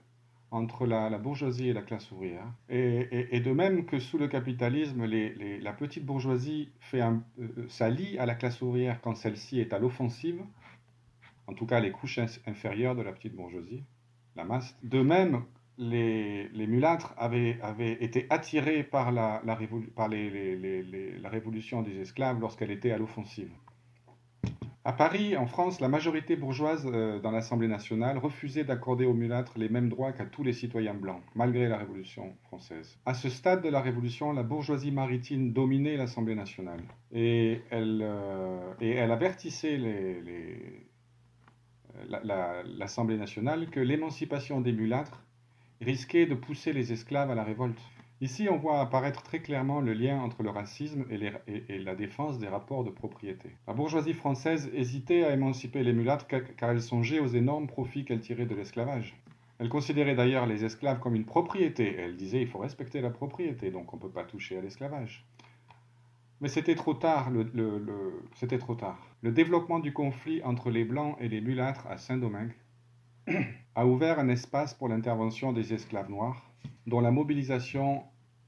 entre 0.50 0.86
la, 0.86 1.10
bourgeoisie 1.18 1.68
et 1.68 1.72
la 1.72 1.82
classe 1.82 2.10
ouvrière. 2.10 2.46
Et, 2.68 3.40
de 3.40 3.52
même 3.52 3.84
que 3.84 3.98
sous 3.98 4.18
le 4.18 4.28
capitalisme, 4.28 5.04
la 5.04 5.72
petite 5.72 6.04
bourgeoisie 6.04 6.70
un, 6.94 7.22
euh, 7.40 7.66
s'allie 7.68 8.18
à 8.18 8.26
la 8.26 8.34
classe 8.34 8.62
ouvrière 8.62 9.00
quand 9.00 9.14
celle-ci 9.14 9.60
est 9.60 9.72
à 9.72 9.78
l'offensive, 9.78 10.40
en 11.46 11.52
tout 11.52 11.66
cas 11.66 11.80
les 11.80 11.90
couches 11.90 12.18
inférieures 12.46 12.94
de 12.94 13.02
la 13.02 13.12
petite 13.12 13.34
bourgeoisie, 13.34 13.82
la 14.36 14.44
masse. 14.44 14.76
De 14.82 15.00
même, 15.00 15.42
les, 15.76 16.48
mulâtres 16.54 17.14
avaient, 17.18 17.58
été 18.00 18.26
attirés 18.30 18.82
par 18.82 19.12
la 19.12 19.42
révolution 21.24 21.82
des 21.82 22.00
esclaves 22.00 22.40
lorsqu'elle 22.40 22.70
était 22.70 22.90
à 22.90 22.98
l'offensive. 22.98 23.50
À 24.88 24.92
Paris, 24.94 25.36
en 25.36 25.46
France, 25.46 25.82
la 25.82 25.88
majorité 25.88 26.34
bourgeoise 26.34 26.90
euh, 26.90 27.20
dans 27.20 27.30
l'Assemblée 27.30 27.68
nationale 27.68 28.16
refusait 28.16 28.64
d'accorder 28.64 29.04
aux 29.04 29.12
mulâtres 29.12 29.58
les 29.58 29.68
mêmes 29.68 29.90
droits 29.90 30.12
qu'à 30.12 30.24
tous 30.24 30.42
les 30.42 30.54
citoyens 30.54 30.94
blancs, 30.94 31.20
malgré 31.34 31.68
la 31.68 31.76
Révolution 31.76 32.34
française. 32.44 32.98
À 33.04 33.12
ce 33.12 33.28
stade 33.28 33.62
de 33.62 33.68
la 33.68 33.82
Révolution, 33.82 34.32
la 34.32 34.42
bourgeoisie 34.42 34.90
maritime 34.90 35.52
dominait 35.52 35.98
l'Assemblée 35.98 36.34
nationale 36.34 36.80
et 37.12 37.60
elle, 37.68 38.00
euh, 38.02 39.12
avertissait 39.12 39.76
les, 39.76 40.86
l'Assemblée 42.08 43.18
nationale 43.18 43.68
que 43.68 43.80
l'émancipation 43.80 44.62
des 44.62 44.72
mulâtres 44.72 45.22
risquait 45.82 46.24
de 46.24 46.34
pousser 46.34 46.72
les 46.72 46.94
esclaves 46.94 47.30
à 47.30 47.34
la 47.34 47.44
révolte. 47.44 47.78
Ici, 48.20 48.48
on 48.50 48.56
voit 48.56 48.80
apparaître 48.80 49.22
très 49.22 49.38
clairement 49.38 49.80
le 49.80 49.92
lien 49.92 50.20
entre 50.20 50.42
le 50.42 50.50
racisme 50.50 51.04
et, 51.08 51.78
la 51.78 51.94
défense 51.94 52.40
des 52.40 52.48
rapports 52.48 52.82
de 52.82 52.90
propriété. 52.90 53.50
La 53.68 53.74
bourgeoisie 53.74 54.12
française 54.12 54.68
hésitait 54.74 55.22
à 55.22 55.32
émanciper 55.32 55.84
les 55.84 55.92
mulâtres 55.92 56.26
car 56.26 56.70
elle 56.70 56.82
songeait 56.82 57.20
aux 57.20 57.28
énormes 57.28 57.68
profits 57.68 58.04
qu'elle 58.04 58.20
tirait 58.20 58.46
de 58.46 58.56
l'esclavage. 58.56 59.16
Elle 59.60 59.68
considérait 59.68 60.16
d'ailleurs 60.16 60.46
les 60.46 60.64
esclaves 60.64 60.98
comme 60.98 61.14
une 61.14 61.26
propriété. 61.26 61.94
Elle 61.96 62.16
disait 62.16 62.40
il 62.40 62.48
faut 62.48 62.58
respecter 62.58 63.00
la 63.00 63.10
propriété, 63.10 63.70
donc 63.70 63.92
on 63.92 63.96
ne 63.96 64.02
peut 64.02 64.10
pas 64.10 64.24
toucher 64.24 64.58
à 64.58 64.62
l'esclavage. 64.62 65.24
Mais 66.40 66.48
c'était 66.48 66.76
trop 66.76 66.94
tard. 66.94 67.30
c'était 68.34 68.58
trop 68.58 68.74
tard. 68.74 68.98
Le 69.22 69.30
développement 69.30 69.78
du 69.78 69.92
conflit 69.92 70.42
entre 70.42 70.70
les 70.70 70.84
blancs 70.84 71.16
et 71.20 71.28
les 71.28 71.40
mulâtres 71.40 71.86
à 71.86 71.98
Saint-Domingue 71.98 72.54
a 73.76 73.86
ouvert 73.86 74.18
un 74.18 74.28
espace 74.28 74.74
pour 74.74 74.88
l'intervention 74.88 75.52
des 75.52 75.72
esclaves 75.72 76.10
noirs 76.10 76.47
dont 76.86 77.00
la 77.00 77.10
mobilisation 77.10 78.02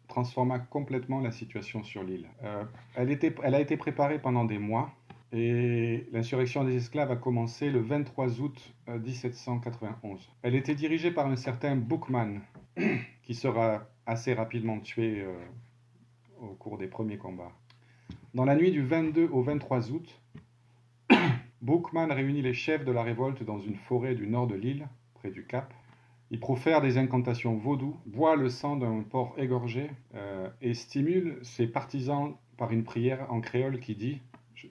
transforma 0.08 0.58
complètement 0.58 1.20
la 1.20 1.30
situation 1.30 1.82
sur 1.82 2.02
l'île. 2.02 2.26
Euh, 2.44 2.64
elle, 2.96 3.10
a 3.54 3.60
été 3.60 3.76
préparée 3.76 4.18
pendant 4.18 4.44
des 4.44 4.58
mois 4.58 4.90
et 5.32 6.06
l'insurrection 6.12 6.64
des 6.64 6.76
esclaves 6.76 7.12
a 7.12 7.16
commencé 7.16 7.70
le 7.70 7.80
23 7.80 8.40
août 8.40 8.74
1791. 8.88 10.20
Euh, 10.20 10.24
elle 10.42 10.56
était 10.56 10.74
dirigée 10.74 11.12
par 11.12 11.26
un 11.26 11.36
certain 11.36 11.76
Bookman, 11.76 12.40
qui 13.22 13.34
sera 13.34 13.84
assez 14.06 14.34
rapidement 14.34 14.80
tué 14.80 15.20
euh, 15.20 15.32
au 16.40 16.54
cours 16.54 16.78
des 16.78 16.88
premiers 16.88 17.18
combats. 17.18 17.52
Dans 18.34 18.44
la 18.44 18.56
nuit 18.56 18.72
du 18.72 18.82
22 18.82 19.28
au 19.32 19.42
23 19.42 19.92
août, 19.92 20.20
Bookman 21.62 22.08
réunit 22.12 22.42
les 22.42 22.54
chefs 22.54 22.84
de 22.84 22.92
la 22.92 23.04
révolte 23.04 23.44
dans 23.44 23.60
une 23.60 23.76
forêt 23.76 24.16
du 24.16 24.26
nord 24.26 24.48
de 24.48 24.56
l'île, 24.56 24.88
près 25.14 25.30
du 25.30 25.44
Cap, 25.46 25.72
il 26.30 26.40
profère 26.40 26.80
des 26.80 26.96
incantations 26.98 27.56
vaudou, 27.56 27.96
boit 28.06 28.36
le 28.36 28.48
sang 28.48 28.76
d'un 28.76 29.02
porc 29.02 29.34
égorgé 29.36 29.90
euh, 30.14 30.48
et 30.62 30.74
stimule 30.74 31.38
ses 31.42 31.66
partisans 31.66 32.34
par 32.56 32.72
une 32.72 32.84
prière 32.84 33.26
en 33.30 33.40
créole 33.40 33.80
qui 33.80 33.94
dit 33.94 34.20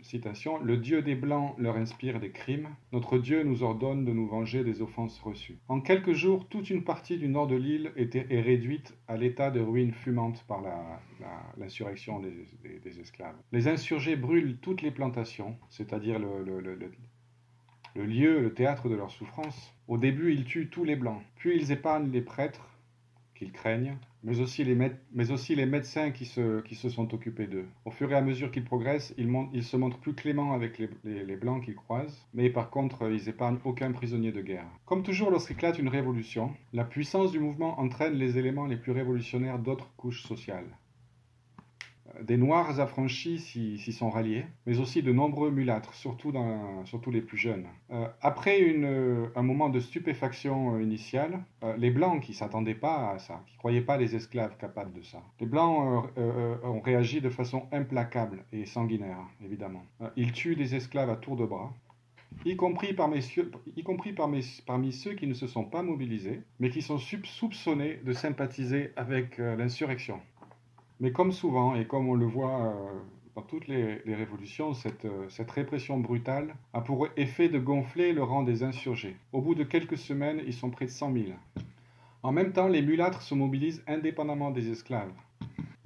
citation, 0.02 0.60
Le 0.60 0.78
Dieu 0.78 1.02
des 1.02 1.16
Blancs 1.16 1.56
leur 1.58 1.76
inspire 1.76 2.20
des 2.20 2.32
crimes, 2.32 2.70
notre 2.92 3.18
Dieu 3.18 3.44
nous 3.44 3.64
ordonne 3.64 4.06
de 4.06 4.12
nous 4.12 4.28
venger 4.28 4.64
des 4.64 4.82
offenses 4.82 5.20
reçues. 5.20 5.58
En 5.68 5.82
quelques 5.82 6.14
jours, 6.14 6.48
toute 6.48 6.70
une 6.70 6.84
partie 6.84 7.18
du 7.18 7.28
nord 7.28 7.48
de 7.48 7.56
l'île 7.56 7.92
est 7.96 8.42
réduite 8.42 8.96
à 9.08 9.18
l'état 9.18 9.52
de 9.52 9.60
ruine 9.60 9.92
fumante 9.92 10.44
par 10.48 10.62
l'insurrection 11.58 12.20
des, 12.20 13.00
esclaves. 13.00 13.36
Les 13.52 13.68
insurgés 13.68 14.16
brûlent 14.16 14.58
toutes 14.62 14.82
les 14.82 14.92
plantations, 14.92 15.58
c'est-à-dire 15.70 16.20
le, 16.20 16.44
le 17.96 18.06
lieu, 18.06 18.42
le 18.42 18.54
théâtre 18.54 18.90
de 18.90 18.96
leur 18.96 19.12
souffrance. 19.12 19.74
Au 19.90 19.98
début, 19.98 20.32
ils 20.34 20.44
tuent 20.44 20.70
tous 20.70 20.84
les 20.84 20.96
blancs, 20.96 21.24
puis 21.36 21.56
ils 21.56 21.72
épargnent 21.72 22.12
les 22.12 22.22
prêtres 22.22 22.70
qu'ils 23.34 23.52
craignent, 23.52 23.98
mais 24.24 24.40
aussi 24.40 24.64
les, 24.64 24.76
médecins 24.76 26.12
qui 26.12 26.26
se, 26.26 26.62
sont 26.90 27.12
occupés 27.12 27.48
d'eux. 27.48 27.66
Au 27.86 27.90
fur 27.90 28.12
et 28.12 28.16
à 28.16 28.22
mesure 28.22 28.52
qu'ils 28.52 28.66
progressent, 28.66 29.16
ils, 29.18 29.28
ils, 29.52 29.64
se 29.64 29.78
montrent 29.78 29.98
plus 29.98 30.14
cléments 30.14 30.54
avec 30.54 30.78
les, 30.78 30.92
les, 31.04 31.36
blancs 31.36 31.66
qu'ils 31.66 31.74
croisent, 31.74 32.24
mais 32.36 32.52
par 32.52 32.70
contre, 32.70 33.10
ils 33.12 33.30
épargnent 33.30 33.58
aucun 33.66 33.92
prisonnier 33.92 34.32
de 34.32 34.42
guerre. 34.42 34.68
Comme 34.86 35.02
toujours 35.02 35.32
lorsqu'éclate 35.32 35.80
une 35.80 35.90
révolution, 35.90 36.54
la 36.72 36.84
puissance 36.84 37.32
du 37.32 37.40
mouvement 37.40 37.80
entraîne 37.80 38.14
les 38.14 38.38
éléments 38.38 38.68
les 38.68 38.78
plus 38.78 38.92
révolutionnaires 38.92 39.58
d'autres 39.58 39.92
couches 39.98 40.22
sociales 40.22 40.70
des 42.22 42.38
Noirs 42.38 42.80
affranchis 42.80 43.40
s'y 43.40 43.94
sont 43.94 44.10
ralliés, 44.10 44.46
mais 44.66 44.80
aussi 44.80 45.02
de 45.02 45.12
nombreux 45.12 45.52
mulâtres, 45.52 45.94
surtout, 45.94 46.32
les 47.12 47.22
plus 47.22 47.38
jeunes. 47.38 47.66
Euh, 47.92 48.08
après 48.22 48.76
un 49.36 49.42
moment 49.42 49.70
de 49.70 49.80
stupéfaction 49.80 50.76
euh, 50.76 50.84
initiale, 50.84 51.40
euh, 51.64 51.76
les 51.78 51.92
Blancs 51.92 52.22
qui 52.22 52.32
ne 52.32 52.38
s'attendaient 52.38 52.76
pas 52.76 53.12
à 53.12 53.20
ça, 53.20 53.42
qui 53.48 53.54
ne 53.54 53.58
croyaient 53.60 53.82
pas 53.82 53.98
les 53.98 54.16
esclaves 54.16 54.58
capables 54.58 54.94
de 54.94 55.02
ça, 55.02 55.22
les 55.40 55.46
Blancs 55.46 56.10
ont 56.64 56.82
réagi 56.82 57.22
de 57.22 57.30
façon 57.30 57.64
implacable 57.72 58.44
et 58.52 58.66
sanguinaire, 58.66 59.20
évidemment. 59.44 59.84
ils 60.16 60.32
tuent 60.32 60.56
des 60.56 60.76
esclaves 60.76 61.10
à 61.10 61.16
tour 61.16 61.36
de 61.36 61.46
bras, 61.46 61.74
y 62.46 62.56
compris 62.56 62.94
parmi, 62.94 63.22
ceux 63.22 65.14
qui 65.14 65.28
ne 65.28 65.34
se 65.34 65.48
sont 65.48 65.64
pas 65.64 65.82
mobilisés, 65.82 66.42
mais 66.60 66.70
qui 66.70 66.82
sont 66.82 66.98
soupçonnés 66.98 68.00
de 68.04 68.14
sympathiser 68.14 68.92
avec 68.96 69.38
l'insurrection. 69.38 70.20
Mais 71.00 71.12
comme 71.12 71.32
souvent, 71.32 71.76
et 71.76 71.86
comme 71.86 72.10
on 72.10 72.16
le 72.16 72.26
voit 72.26 72.60
euh, 72.66 73.00
dans 73.36 73.42
toutes 73.42 73.68
les, 73.68 74.02
révolutions, 74.06 74.72
euh, 75.06 75.30
cette, 75.30 75.52
répression 75.52 75.98
brutale 75.98 76.56
a 76.74 76.82
pour 76.82 77.08
effet 77.16 77.48
de 77.48 77.58
gonfler 77.58 78.12
le 78.12 78.22
rang 78.22 78.44
des 78.44 78.64
insurgés. 78.64 79.16
Au 79.32 79.42
bout 79.42 79.56
de 79.56 79.64
quelques 79.64 79.98
semaines, 79.98 80.42
ils 80.46 80.54
sont 80.54 80.70
près 80.70 80.86
de 80.86 80.92
100 80.92 81.14
000. 81.14 81.26
En 82.22 82.34
même 82.34 82.52
temps, 82.52 82.68
les 82.68 82.82
mulâtres 82.82 83.22
se 83.22 83.34
mobilisent 83.34 83.82
indépendamment 83.88 84.52
des 84.52 84.70
esclaves. 84.70 85.14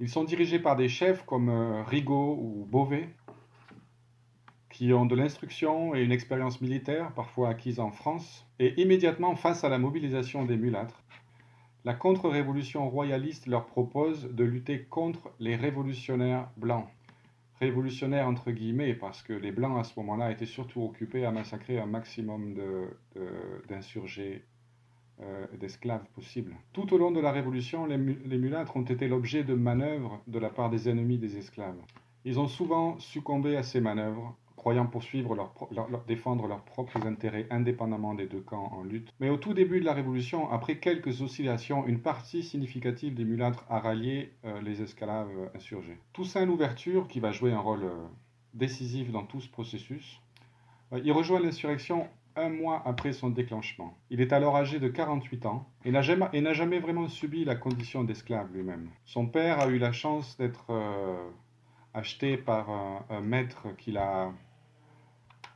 Ils 0.00 0.08
sont 0.08 0.24
dirigés 0.24 0.58
par 0.58 0.74
des 0.74 0.88
chefs 0.88 1.24
comme 1.24 1.48
euh, 1.48 1.84
Rigaud 1.84 2.36
ou 2.40 2.66
Beauvais, 2.68 3.08
qui 4.68 4.92
ont 4.92 5.06
de 5.06 5.14
l'instruction 5.14 5.94
et 5.94 6.02
une 6.02 6.10
expérience 6.10 6.60
militaire, 6.60 7.12
parfois 7.14 7.50
acquise 7.50 7.78
en 7.78 7.92
France, 7.92 8.48
et 8.58 8.80
immédiatement 8.82 9.36
face 9.36 9.62
à 9.62 9.68
la 9.68 9.78
mobilisation 9.78 10.44
des 10.44 10.56
mulâtres, 10.56 11.03
la 11.84 11.94
contre-révolution 11.94 12.88
royaliste 12.88 13.46
leur 13.46 13.66
propose 13.66 14.30
de 14.32 14.44
lutter 14.44 14.84
contre 14.84 15.30
les 15.38 15.54
révolutionnaires 15.54 16.48
blancs. 16.56 16.88
Révolutionnaires 17.60 18.26
entre 18.26 18.50
guillemets, 18.50 18.94
parce 18.94 19.22
que 19.22 19.32
les 19.32 19.52
blancs 19.52 19.78
à 19.78 19.84
ce 19.84 19.92
moment-là 20.00 20.32
étaient 20.32 20.46
surtout 20.46 20.82
occupés 20.82 21.24
à 21.24 21.30
massacrer 21.30 21.78
un 21.78 21.86
maximum 21.86 22.54
d'insurgés 23.68 24.44
euh, 25.20 25.46
d'esclaves 25.58 26.06
possibles. 26.14 26.56
Tout 26.72 26.92
au 26.92 26.98
long 26.98 27.12
de 27.12 27.20
la 27.20 27.30
Révolution, 27.30 27.86
les, 27.86 27.96
les 27.96 28.38
mulâtres 28.38 28.76
ont 28.76 28.82
été 28.82 29.06
l'objet 29.06 29.44
de 29.44 29.54
manœuvres 29.54 30.20
de 30.26 30.38
la 30.40 30.50
part 30.50 30.70
des 30.70 30.88
ennemis 30.88 31.18
des 31.18 31.36
esclaves. 31.36 31.80
Ils 32.24 32.40
ont 32.40 32.48
souvent 32.48 32.98
succombé 32.98 33.56
à 33.56 33.62
ces 33.62 33.80
manœuvres 33.80 34.36
croyant 34.64 34.86
poursuivre 34.86 35.34
leur, 35.34 35.52
défendre 36.06 36.46
leurs 36.46 36.64
propres 36.64 37.06
intérêts 37.06 37.46
indépendamment 37.50 38.14
des 38.14 38.24
deux 38.24 38.40
camps 38.40 38.72
en 38.72 38.82
lutte. 38.82 39.12
Mais 39.20 39.28
au 39.28 39.36
tout 39.36 39.52
début 39.52 39.78
de 39.78 39.84
la 39.84 39.92
Révolution, 39.92 40.50
après 40.50 40.78
quelques 40.78 41.20
oscillations, 41.20 41.86
une 41.86 42.00
partie 42.00 42.42
significative 42.42 43.12
des 43.12 43.26
mulâtres 43.26 43.66
a 43.68 43.78
rallié 43.78 44.32
euh, 44.46 44.62
les 44.62 44.80
esclaves 44.80 45.28
insurgés. 45.54 45.98
Toussaint 46.14 46.46
Louverture, 46.46 47.08
qui 47.08 47.20
va 47.20 47.30
jouer 47.30 47.52
un 47.52 47.58
rôle 47.58 47.84
euh, 47.84 48.06
décisif 48.54 49.12
dans 49.12 49.24
tout 49.24 49.42
ce 49.42 49.50
processus, 49.50 50.18
euh, 50.94 51.00
il 51.04 51.12
rejoint 51.12 51.40
l'insurrection 51.40 52.08
un 52.34 52.48
mois 52.48 52.80
après 52.86 53.12
son 53.12 53.28
déclenchement. 53.28 53.94
Il 54.08 54.22
est 54.22 54.32
alors 54.32 54.56
âgé 54.56 54.78
de 54.80 54.88
48 54.88 55.44
ans 55.44 55.68
et 55.84 55.90
n'a 55.90 56.00
jamais, 56.00 56.54
jamais, 56.54 56.78
vraiment 56.78 57.08
subi 57.08 57.44
la 57.44 57.54
condition 57.54 58.02
d'esclave 58.02 58.48
lui-même. 58.54 58.88
Son 59.04 59.26
père 59.26 59.60
a 59.60 59.66
eu 59.66 59.76
la 59.76 59.92
chance 59.92 60.38
d'être 60.38 60.72
acheté 61.92 62.36
par 62.36 62.70
un 63.10 63.20
maître 63.20 63.68
qu'il 63.76 63.98
a 63.98 64.32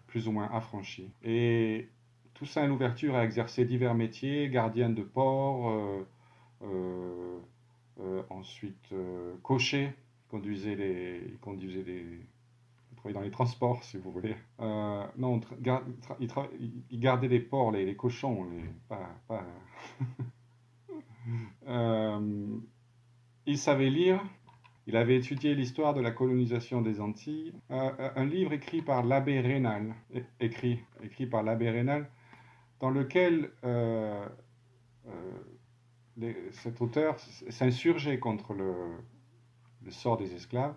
plus 0.08 0.26
ou 0.26 0.32
moins 0.32 0.50
affranchi. 0.52 1.12
Et 1.22 1.88
Toussaint 2.34 2.66
Louverture 2.66 3.14
a 3.14 3.24
exercé 3.24 3.64
divers 3.64 3.94
métiers, 3.94 4.48
gardien 4.48 4.90
de 4.90 5.02
port, 5.02 5.70
euh, 5.70 6.06
euh, 6.62 7.38
euh, 8.00 8.22
ensuite 8.30 8.94
cocher, 9.42 9.92
conduisait 10.28 10.74
les, 10.74 11.36
conduisait 11.40 11.82
les, 11.82 12.04
il 13.06 13.12
dans 13.12 13.20
les 13.20 13.30
transports, 13.30 13.82
si 13.84 13.96
vous 13.96 14.10
voulez. 14.10 14.34
non, 14.58 15.40
il, 16.20 17.00
gardait 17.00 17.28
des 17.28 17.40
porcs, 17.40 17.72
les, 17.72 17.96
cochons, 17.96 18.46
pas, 18.88 19.08
pas... 19.26 19.44
il 23.46 23.58
savait 23.58 23.90
lire, 23.90 24.22
il 24.88 24.97
avait 24.97 25.16
étudié 25.16 25.54
l'histoire 25.54 25.92
de 25.92 26.00
la 26.00 26.11
colonisation 26.11 26.80
des 26.80 26.99
Antilles. 26.99 27.52
Euh, 27.71 27.90
euh, 28.00 28.11
un 28.16 28.25
livre 28.25 28.54
écrit 28.54 28.80
par 28.80 29.04
l'abbé 29.04 29.38
Rénal, 29.38 29.95
écrit, 30.40 30.80
écrit 31.02 31.26
par 31.26 31.42
l'abbé 31.42 31.68
Rénal, 31.68 32.09
dans 32.80 32.88
lequel 32.88 33.50
euh, 33.64 34.26
cet 36.52 36.80
auteur 36.80 37.18
s'insurgeait 37.50 38.18
contre 38.18 38.54
le, 38.54 38.73
sort 39.90 40.16
des 40.16 40.35
esclaves 40.35 40.75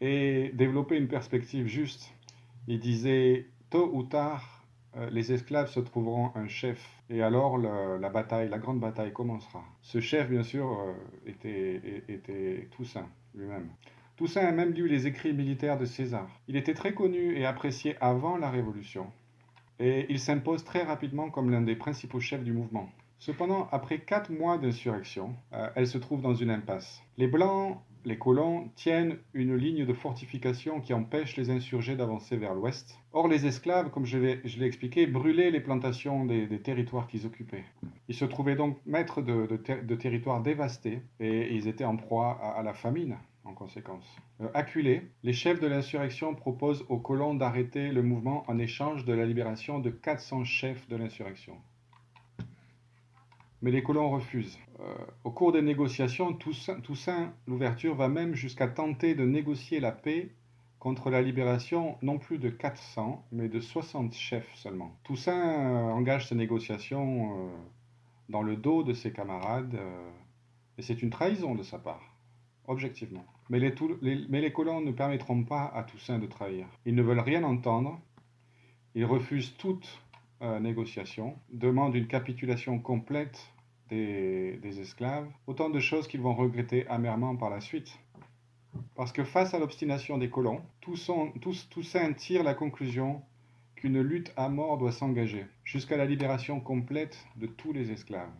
et 0.00 0.50
développait 0.54 0.96
une 0.96 1.08
perspective 1.08 1.66
juste. 1.66 2.10
Il 2.68 2.80
disait, 2.80 3.48
tôt 3.68 3.90
ou 3.92 4.02
tard, 4.02 4.64
les 5.10 5.32
esclaves 5.32 5.70
se 5.70 5.80
trouveront 5.80 6.32
un 6.34 6.48
chef 6.48 7.02
et 7.10 7.22
alors 7.22 7.58
la 7.58 8.08
bataille, 8.08 8.48
la 8.48 8.58
grande 8.58 8.80
bataille 8.80 9.12
commencera. 9.12 9.62
Ce 9.82 10.00
chef, 10.00 10.28
bien 10.30 10.42
sûr, 10.42 10.76
était 11.26 12.68
Toussaint 12.72 13.08
lui-même. 13.34 13.68
Toussaint 14.16 14.46
a 14.46 14.52
même 14.52 14.72
lu 14.72 14.88
les 14.88 15.06
écrits 15.06 15.32
militaires 15.32 15.78
de 15.78 15.84
César. 15.84 16.28
Il 16.48 16.56
était 16.56 16.74
très 16.74 16.94
connu 16.94 17.36
et 17.36 17.46
apprécié 17.46 17.96
avant 18.00 18.36
la 18.36 18.50
Révolution 18.50 19.06
et 19.82 20.06
il 20.08 20.20
s'impose 20.20 20.64
très 20.64 20.84
rapidement 20.84 21.28
comme 21.28 21.50
l'un 21.50 21.62
des 21.62 21.74
principaux 21.74 22.20
chefs 22.20 22.44
du 22.44 22.52
mouvement. 22.52 22.88
Cependant, 23.18 23.68
après 23.72 23.98
quatre 23.98 24.30
mois 24.30 24.58
d'insurrection, 24.58 25.34
euh, 25.52 25.68
elle 25.74 25.86
se 25.86 25.98
trouve 25.98 26.22
dans 26.22 26.34
une 26.34 26.50
impasse. 26.50 27.02
Les 27.18 27.26
Blancs 27.26 27.78
les 28.04 28.18
colons 28.18 28.70
tiennent 28.74 29.16
une 29.34 29.56
ligne 29.56 29.84
de 29.84 29.92
fortification 29.92 30.80
qui 30.80 30.92
empêche 30.92 31.36
les 31.36 31.50
insurgés 31.50 31.96
d'avancer 31.96 32.36
vers 32.36 32.54
l'ouest. 32.54 32.98
Or, 33.12 33.28
les 33.28 33.46
esclaves, 33.46 33.90
comme 33.90 34.06
je 34.06 34.18
l'ai 34.18 34.66
expliqué, 34.66 35.06
brûlaient 35.06 35.50
les 35.50 35.60
plantations 35.60 36.24
des, 36.24 36.60
territoires 36.60 37.06
qu'ils 37.06 37.26
occupaient. 37.26 37.64
Ils 38.08 38.14
se 38.14 38.24
trouvaient 38.24 38.56
donc 38.56 38.78
maîtres 38.86 39.22
de, 39.22 39.56
territoires 39.96 40.42
dévastés 40.42 41.02
et 41.20 41.54
ils 41.54 41.68
étaient 41.68 41.84
en 41.84 41.96
proie 41.96 42.38
à, 42.56 42.62
la 42.62 42.74
famine 42.74 43.16
en 43.44 43.54
conséquence. 43.54 44.16
Euh, 44.40 44.48
acculés, 44.54 45.02
les 45.24 45.32
chefs 45.32 45.60
de 45.60 45.66
l'insurrection 45.66 46.34
proposent 46.34 46.84
aux 46.88 46.98
colons 46.98 47.34
d'arrêter 47.34 47.90
le 47.90 48.02
mouvement 48.02 48.44
en 48.48 48.58
échange 48.58 49.04
de 49.04 49.12
la 49.12 49.26
libération 49.26 49.80
de 49.80 49.90
400 49.90 50.44
chefs 50.44 50.88
de 50.88 50.96
l'insurrection 50.96 51.56
mais 53.62 53.70
les 53.70 53.82
colons 53.82 54.10
refusent. 54.10 54.58
Euh, 54.80 54.94
au 55.24 55.30
cours 55.30 55.52
des 55.52 55.62
négociations, 55.62 56.32
Toussaint, 56.34 57.32
l'ouverture 57.46 57.94
va 57.94 58.08
même 58.08 58.34
jusqu'à 58.34 58.66
tenter 58.66 59.14
de 59.14 59.24
négocier 59.24 59.80
la 59.80 59.92
paix 59.92 60.30
contre 60.80 61.10
la 61.10 61.22
libération 61.22 61.96
non 62.02 62.18
plus 62.18 62.38
de 62.38 62.50
400, 62.50 63.24
mais 63.30 63.48
de 63.48 63.60
60 63.60 64.12
chefs 64.12 64.52
seulement. 64.56 64.96
Toussaint 65.04 65.60
euh, 65.60 65.92
engage 65.92 66.28
ces 66.28 66.34
négociations 66.34 67.46
euh, 67.46 67.50
dans 68.28 68.42
le 68.42 68.56
dos 68.56 68.82
de 68.82 68.92
ses 68.92 69.12
camarades, 69.12 69.78
et 70.76 70.82
c'est 70.82 71.02
une 71.02 71.10
trahison 71.10 71.54
de 71.54 71.62
sa 71.62 71.78
part, 71.78 72.02
objectivement. 72.66 73.24
Mais 73.50 73.60
les, 73.60 74.52
colons 74.52 74.80
ne 74.80 74.92
permettront 74.92 75.44
pas 75.44 75.70
à 75.74 75.82
Toussaint 75.82 76.18
de 76.18 76.26
trahir. 76.26 76.66
Ils 76.86 76.94
ne 76.94 77.02
veulent 77.02 77.20
rien 77.20 77.44
entendre, 77.44 78.00
ils 78.94 79.04
refusent 79.04 79.56
toute 79.56 80.01
négociation, 80.60 81.36
demandent 81.52 81.94
une 81.94 82.08
capitulation 82.08 82.78
complète 82.78 83.52
des, 83.88 84.80
esclaves, 84.80 85.28
autant 85.46 85.68
de 85.70 85.78
choses 85.78 86.08
qu'ils 86.08 86.20
vont 86.20 86.34
regretter 86.34 86.86
amèrement 86.88 87.36
par 87.36 87.50
la 87.50 87.60
suite. 87.60 87.98
Parce 88.94 89.12
que 89.12 89.24
face 89.24 89.52
à 89.54 89.58
l'obstination 89.58 90.16
des 90.18 90.30
colons, 90.30 90.62
Toussaint 90.80 92.12
tire 92.14 92.42
la 92.42 92.54
conclusion 92.54 93.22
qu'une 93.76 94.00
lutte 94.00 94.32
à 94.36 94.48
mort 94.48 94.78
doit 94.78 94.92
s'engager, 94.92 95.46
jusqu'à 95.64 95.96
la 95.96 96.06
libération 96.06 96.60
complète 96.60 97.26
de 97.36 97.46
tous 97.46 97.72
les 97.72 97.90
esclaves. 97.90 98.30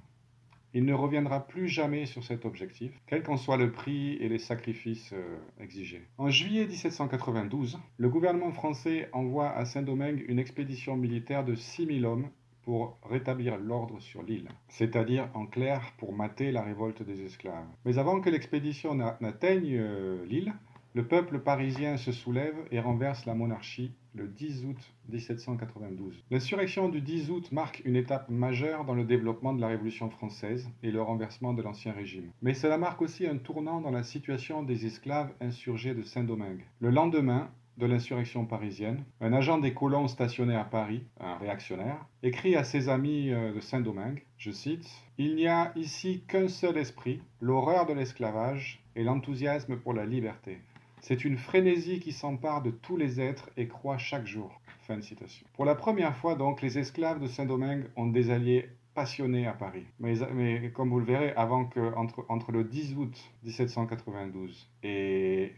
Il 0.74 0.84
ne 0.84 0.94
reviendra 0.94 1.46
plus 1.46 1.68
jamais 1.68 2.06
sur 2.06 2.24
cet 2.24 2.44
objectif, 2.46 2.92
quel 3.06 3.22
qu'en 3.22 3.36
soit 3.36 3.58
le 3.58 3.72
prix 3.72 4.14
et 4.14 4.28
les 4.28 4.38
sacrifices 4.38 5.12
euh, 5.12 5.38
exigés. 5.60 6.02
En 6.18 6.30
juillet 6.30 6.66
1792, 6.66 7.78
le 7.98 8.08
gouvernement 8.08 8.52
français 8.52 9.08
envoie 9.12 9.50
à 9.50 9.64
Saint-Domingue 9.64 10.24
une 10.28 10.38
expédition 10.38 10.96
militaire 10.96 11.44
de 11.44 11.54
6000 11.54 12.06
hommes 12.06 12.28
pour 12.62 12.98
rétablir 13.02 13.58
l'ordre 13.58 14.00
sur 14.00 14.22
l'île, 14.22 14.48
c'est-à-dire 14.68 15.28
en 15.34 15.46
clair 15.46 15.92
pour 15.98 16.12
mater 16.12 16.52
la 16.52 16.62
révolte 16.62 17.02
des 17.02 17.22
esclaves. 17.22 17.66
Mais 17.84 17.98
avant 17.98 18.20
que 18.20 18.30
l'expédition 18.30 18.94
n'atteigne 18.94 19.76
euh, 19.76 20.24
l'île, 20.26 20.54
le 20.94 21.06
peuple 21.06 21.38
parisien 21.38 21.96
se 21.96 22.12
soulève 22.12 22.56
et 22.70 22.78
renverse 22.78 23.24
la 23.24 23.34
monarchie 23.34 23.94
le 24.14 24.28
10 24.28 24.66
août 24.66 24.94
1792. 25.08 26.22
L'insurrection 26.30 26.90
du 26.90 27.00
10 27.00 27.30
août 27.30 27.50
marque 27.50 27.80
une 27.86 27.96
étape 27.96 28.28
majeure 28.28 28.84
dans 28.84 28.94
le 28.94 29.04
développement 29.04 29.54
de 29.54 29.60
la 29.62 29.68
Révolution 29.68 30.10
française 30.10 30.70
et 30.82 30.90
le 30.90 31.00
renversement 31.00 31.54
de 31.54 31.62
l'Ancien 31.62 31.92
Régime. 31.92 32.30
Mais 32.42 32.52
cela 32.52 32.76
marque 32.76 33.00
aussi 33.00 33.26
un 33.26 33.38
tournant 33.38 33.80
dans 33.80 33.90
la 33.90 34.02
situation 34.02 34.62
des 34.62 34.84
esclaves 34.84 35.32
insurgés 35.40 35.94
de 35.94 36.02
Saint-Domingue. 36.02 36.66
Le 36.80 36.90
lendemain, 36.90 37.50
de 37.78 37.86
l'insurrection 37.86 38.44
parisienne, 38.44 39.04
un 39.22 39.32
agent 39.32 39.58
des 39.58 39.72
colons 39.72 40.08
stationné 40.08 40.54
à 40.54 40.64
Paris, 40.64 41.04
un 41.18 41.36
réactionnaire, 41.38 42.04
écrit 42.22 42.54
à 42.54 42.64
ses 42.64 42.90
amis 42.90 43.30
euh, 43.30 43.54
de 43.54 43.60
Saint-Domingue, 43.60 44.24
je 44.36 44.50
cite, 44.50 44.86
Il 45.16 45.36
n'y 45.36 45.48
a 45.48 45.72
ici 45.74 46.22
qu'un 46.28 46.48
seul 46.48 46.76
esprit, 46.76 47.22
l'horreur 47.40 47.86
de 47.86 47.94
l'esclavage 47.94 48.84
et 48.94 49.04
l'enthousiasme 49.04 49.78
pour 49.78 49.94
la 49.94 50.04
liberté. 50.04 50.58
C'est 51.02 51.24
une 51.24 51.36
frénésie 51.36 51.98
qui 51.98 52.12
s'empare 52.12 52.62
de 52.62 52.70
tous 52.70 52.96
les 52.96 53.20
êtres 53.20 53.50
et 53.56 53.66
croît 53.66 53.98
chaque 53.98 54.24
jour. 54.24 54.60
Fin 54.82 54.96
de 54.96 55.02
citation. 55.02 55.44
Pour 55.54 55.64
la 55.64 55.74
première 55.74 56.16
fois 56.16 56.36
donc, 56.36 56.62
les 56.62 56.78
esclaves 56.78 57.20
de 57.20 57.26
Saint-Domingue 57.26 57.86
ont 57.96 58.06
des 58.06 58.30
alliés 58.30 58.68
passionné 58.94 59.48
à 59.48 59.52
Paris. 59.52 59.84
Mais, 59.98 60.70
comme 60.72 60.90
vous 60.90 61.00
le 61.00 61.04
verrez, 61.04 61.32
avant 61.32 61.64
que 61.64 61.92
entre, 61.96 62.52
le 62.52 62.62
10 62.62 62.94
août 62.96 63.32
1792 63.42 64.70
et, 64.84 65.52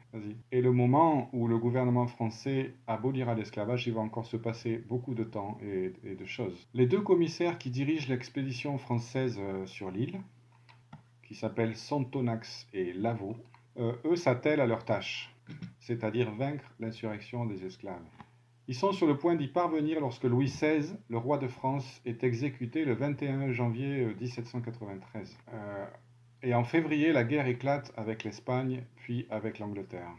et 0.50 0.62
le 0.62 0.72
moment 0.72 1.28
où 1.34 1.46
le 1.46 1.58
gouvernement 1.58 2.06
français 2.06 2.72
abolira 2.86 3.34
l'esclavage, 3.34 3.86
il 3.86 3.92
va 3.92 4.00
encore 4.00 4.24
se 4.24 4.38
passer 4.38 4.78
beaucoup 4.78 5.14
de 5.14 5.24
temps 5.24 5.58
et, 5.62 5.92
et 6.04 6.14
de 6.14 6.24
choses. 6.24 6.66
Les 6.72 6.86
deux 6.86 7.02
commissaires 7.02 7.58
qui 7.58 7.68
dirigent 7.68 8.08
l'expédition 8.08 8.78
française 8.78 9.38
euh, 9.38 9.66
sur 9.66 9.90
l'île, 9.90 10.20
qui 11.22 11.34
s'appellent 11.34 11.76
Santonax 11.76 12.66
et 12.72 12.94
Lavaux, 12.94 13.36
euh, 13.78 13.92
eux 14.04 14.16
s'attellent 14.16 14.60
à 14.60 14.66
leur 14.66 14.84
tâche, 14.84 15.33
c'est-à-dire 15.80 16.30
vaincre 16.32 16.64
l'insurrection 16.80 17.46
des 17.46 17.64
esclaves. 17.64 18.04
Ils 18.66 18.74
sont 18.74 18.92
sur 18.92 19.06
le 19.06 19.18
point 19.18 19.34
d'y 19.34 19.48
parvenir 19.48 20.00
lorsque 20.00 20.24
Louis 20.24 20.46
XVI, 20.46 20.94
le 21.10 21.18
roi 21.18 21.36
de 21.36 21.48
France, 21.48 22.00
est 22.06 22.24
exécuté 22.24 22.86
le 22.86 22.94
21 22.94 23.52
janvier 23.52 24.06
1793. 24.18 25.36
Euh, 25.52 25.54
euh, 25.54 25.86
et 26.42 26.54
en 26.54 26.64
février, 26.64 27.12
la 27.12 27.24
guerre 27.24 27.46
éclate 27.46 27.92
avec 27.96 28.24
l'Espagne, 28.24 28.84
puis 28.96 29.26
avec 29.30 29.58
l'Angleterre. 29.58 30.10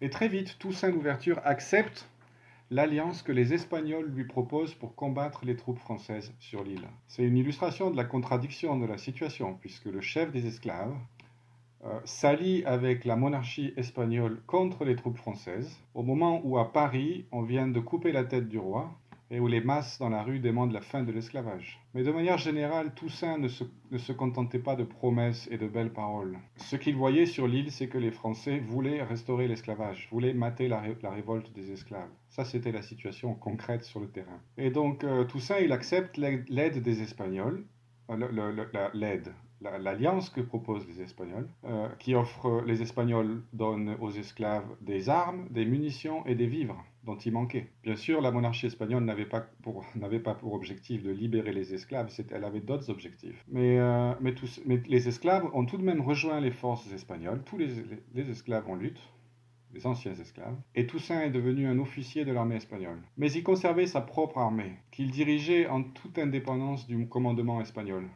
Et 0.00 0.08
très 0.08 0.28
vite, 0.28 0.58
Toussaint 0.58 0.90
Louverture 0.90 1.40
accepte 1.44 2.08
l'alliance 2.70 3.22
que 3.22 3.32
les 3.32 3.54
Espagnols 3.54 4.06
lui 4.06 4.24
proposent 4.24 4.74
pour 4.74 4.94
combattre 4.94 5.44
les 5.44 5.56
troupes 5.56 5.78
françaises 5.78 6.32
sur 6.40 6.64
l'île. 6.64 6.88
C'est 7.08 7.22
une 7.24 7.36
illustration 7.36 7.90
de 7.90 7.96
la 7.96 8.04
contradiction 8.04 8.78
de 8.78 8.86
la 8.86 8.98
situation, 8.98 9.54
puisque 9.54 9.86
le 9.86 10.00
chef 10.00 10.32
des 10.32 10.46
esclaves, 10.46 10.94
s'allie 12.04 12.64
avec 12.64 13.04
la 13.04 13.16
monarchie 13.16 13.72
espagnole 13.76 14.40
contre 14.46 14.84
les 14.84 14.96
troupes 14.96 15.16
françaises, 15.16 15.78
au 15.94 16.02
moment 16.02 16.40
où 16.44 16.58
à 16.58 16.72
Paris 16.72 17.26
on 17.32 17.42
vient 17.42 17.68
de 17.68 17.80
couper 17.80 18.12
la 18.12 18.24
tête 18.24 18.48
du 18.48 18.58
roi 18.58 18.90
et 19.30 19.40
où 19.40 19.46
les 19.46 19.60
masses 19.60 19.98
dans 19.98 20.08
la 20.08 20.22
rue 20.22 20.38
demandent 20.38 20.72
la 20.72 20.80
fin 20.80 21.02
de 21.02 21.10
l'esclavage. 21.10 21.80
Mais 21.94 22.04
de 22.04 22.12
manière 22.12 22.38
générale, 22.38 22.94
Toussaint 22.94 23.38
ne 23.38 23.48
se, 23.48 23.64
ne 23.90 23.98
se 23.98 24.12
contentait 24.12 24.60
pas 24.60 24.76
de 24.76 24.84
promesses 24.84 25.48
et 25.50 25.58
de 25.58 25.66
belles 25.66 25.92
paroles. 25.92 26.38
Ce 26.56 26.76
qu'il 26.76 26.94
voyait 26.94 27.26
sur 27.26 27.48
l'île, 27.48 27.72
c'est 27.72 27.88
que 27.88 27.98
les 27.98 28.12
Français 28.12 28.58
voulaient 28.58 29.02
restaurer 29.02 29.48
l'esclavage, 29.48 30.08
voulaient 30.12 30.34
mater 30.34 30.68
la, 30.68 30.80
révolte 30.80 31.52
des 31.52 31.72
esclaves. 31.72 32.10
Ça, 32.28 32.44
c'était 32.44 32.72
la 32.72 32.82
situation 32.82 33.34
concrète 33.34 33.82
sur 33.82 34.00
le 34.00 34.08
terrain. 34.08 34.40
Et 34.58 34.70
donc, 34.70 35.02
euh, 35.02 35.24
Toussaint, 35.24 35.58
il 35.58 35.72
accepte 35.72 36.18
l'aide 36.18 36.82
des 36.82 37.02
Espagnols, 37.02 37.64
euh, 38.10 38.90
l'aide, 38.94 39.32
l'alliance 39.60 40.30
que 40.30 40.40
proposent 40.40 40.86
les 40.86 41.00
Espagnols, 41.00 41.48
euh, 41.64 41.88
qui 41.98 42.14
offre, 42.14 42.62
les 42.66 42.82
Espagnols 42.82 43.42
donnent 43.52 43.96
aux 44.00 44.10
esclaves 44.10 44.68
des 44.80 45.08
armes, 45.08 45.48
des 45.50 45.64
munitions 45.64 46.24
et 46.26 46.34
des 46.34 46.46
vivres 46.46 46.84
dont 47.04 47.16
il 47.16 47.32
manquait. 47.32 47.70
Bien 47.84 47.94
sûr, 47.94 48.20
la 48.20 48.32
monarchie 48.32 48.66
espagnole 48.66 49.04
n'avait 49.04 49.26
pas 49.26 49.48
pour, 49.62 49.84
objectif 50.52 51.02
de 51.02 51.10
libérer 51.10 51.52
les 51.52 51.72
esclaves, 51.72 52.08
elle 52.30 52.44
avait 52.44 52.60
d'autres 52.60 52.90
objectifs. 52.90 53.44
Mais, 53.48 53.78
euh, 53.78 54.12
tous, 54.34 54.60
les 54.66 55.08
esclaves 55.08 55.48
ont 55.54 55.64
tout 55.64 55.78
de 55.78 55.84
même 55.84 56.00
rejoint 56.00 56.40
les 56.40 56.50
forces 56.50 56.92
espagnoles, 56.92 57.42
tous 57.44 57.56
les, 57.56 57.68
les 58.14 58.30
esclaves 58.30 58.68
en 58.68 58.74
lutte, 58.74 59.00
les 59.72 59.86
anciens 59.86 60.14
esclaves, 60.14 60.56
et 60.74 60.86
Toussaint 60.86 61.20
est 61.20 61.30
devenu 61.30 61.66
un 61.66 61.78
officier 61.78 62.24
de 62.24 62.32
l'armée 62.32 62.56
espagnole. 62.56 62.98
Mais 63.16 63.30
il 63.30 63.42
conservait 63.42 63.86
sa 63.86 64.00
propre 64.00 64.38
armée, 64.38 64.72
qu'il 64.90 65.10
dirigeait 65.10 65.68
en 65.68 65.82
toute 65.82 66.18
indépendance 66.18 66.86
du 66.86 67.06
commandement 67.08 67.60
espagnol. 67.60 68.08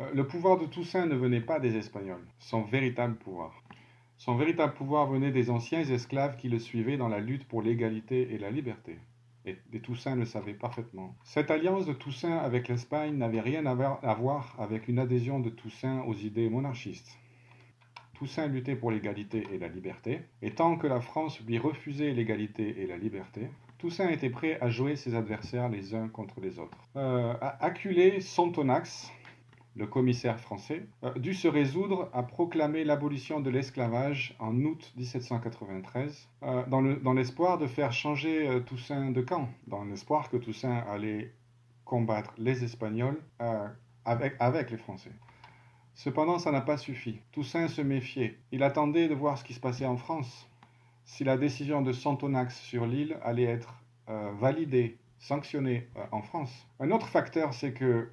Euh, 0.00 0.10
le 0.14 0.26
pouvoir 0.26 0.58
de 0.58 0.66
Toussaint 0.66 1.06
ne 1.06 1.14
venait 1.14 1.40
pas 1.40 1.58
des 1.58 1.76
Espagnols, 1.76 2.26
son 2.38 2.62
véritable 2.62 3.16
pouvoir. 3.16 3.62
Son 4.18 4.36
véritable 4.36 4.74
pouvoir 4.74 5.06
venait 5.06 5.30
des 5.30 5.50
anciens 5.50 5.80
esclaves 5.80 6.36
qui 6.36 6.48
le 6.48 6.58
suivaient 6.58 6.96
dans 6.96 7.08
la 7.08 7.20
lutte 7.20 7.46
pour 7.48 7.62
l'égalité 7.62 8.34
et 8.34 8.38
la 8.38 8.50
liberté. 8.50 8.98
Et, 9.44 9.56
Toussaint 9.80 10.16
le 10.16 10.24
savait 10.24 10.54
parfaitement. 10.54 11.14
Cette 11.22 11.50
alliance 11.50 11.86
de 11.86 11.92
Toussaint 11.92 12.36
avec 12.38 12.68
l'Espagne 12.68 13.16
n'avait 13.16 13.40
rien 13.40 13.64
à 13.64 14.14
voir 14.14 14.56
avec 14.58 14.88
une 14.88 14.98
adhésion 14.98 15.38
de 15.38 15.50
Toussaint 15.50 16.02
aux 16.02 16.14
idées 16.14 16.50
monarchistes. 16.50 17.16
Toussaint 18.14 18.48
luttait 18.48 18.76
pour 18.76 18.90
l'égalité 18.90 19.46
et 19.52 19.58
la 19.58 19.68
liberté, 19.68 20.22
et 20.42 20.50
tant 20.50 20.76
que 20.76 20.86
la 20.86 21.00
France 21.00 21.40
lui 21.46 21.58
refusait 21.58 22.12
l'égalité 22.12 22.82
et 22.82 22.86
la 22.86 22.96
liberté, 22.96 23.50
Toussaint 23.78 24.08
était 24.08 24.30
prêt 24.30 24.58
à 24.62 24.70
jouer 24.70 24.96
ses 24.96 25.14
adversaires 25.14 25.68
les 25.68 25.94
uns 25.94 26.08
contre 26.08 26.40
les 26.40 26.58
autres. 26.58 26.78
Euh, 26.96 27.34
acculé 27.60 28.20
Sontonax, 28.20 29.12
le 29.76 29.86
commissaire 29.86 30.40
français, 30.40 30.86
euh, 31.04 31.12
dut 31.14 31.34
se 31.34 31.48
résoudre 31.48 32.08
à 32.14 32.22
proclamer 32.22 32.82
l'abolition 32.82 33.40
de 33.40 33.50
l'esclavage 33.50 34.34
en 34.38 34.56
août 34.64 34.92
1793, 34.96 36.28
euh, 36.42 36.64
dans 36.66 37.12
l'espoir 37.12 37.58
de 37.58 37.66
faire 37.66 37.92
changer 37.92 38.48
euh, 38.48 38.60
Toussaint 38.60 39.10
de 39.10 39.20
camp, 39.20 39.48
dans 39.66 39.84
l'espoir 39.84 40.30
que 40.30 40.38
Toussaint 40.38 40.82
allait 40.88 41.32
combattre 41.84 42.32
les 42.38 42.64
Espagnols 42.64 43.20
avec, 44.04 44.34
avec 44.40 44.70
les 44.70 44.76
Français. 44.76 45.12
Cependant, 45.94 46.38
ça 46.38 46.50
n'a 46.50 46.60
pas 46.60 46.78
suffi. 46.78 47.20
Toussaint 47.30 47.68
se 47.68 47.80
méfiait. 47.80 48.40
Il 48.50 48.64
attendait 48.64 49.08
de 49.08 49.14
voir 49.14 49.38
ce 49.38 49.44
qui 49.44 49.54
se 49.54 49.60
passait 49.60 49.86
en 49.86 49.96
France. 49.96 50.48
Si 51.04 51.22
la 51.22 51.36
décision 51.36 51.82
de 51.82 51.92
Santonax 51.92 52.58
sur 52.58 52.86
l'île 52.86 53.16
allait 53.22 53.44
être 53.44 53.72
validée, 54.08 54.98
sanctionnée 55.20 55.88
en 56.10 56.22
France. 56.22 56.66
Un 56.80 56.90
autre 56.90 57.06
facteur, 57.06 57.54
c'est 57.54 57.72
que 57.72 58.10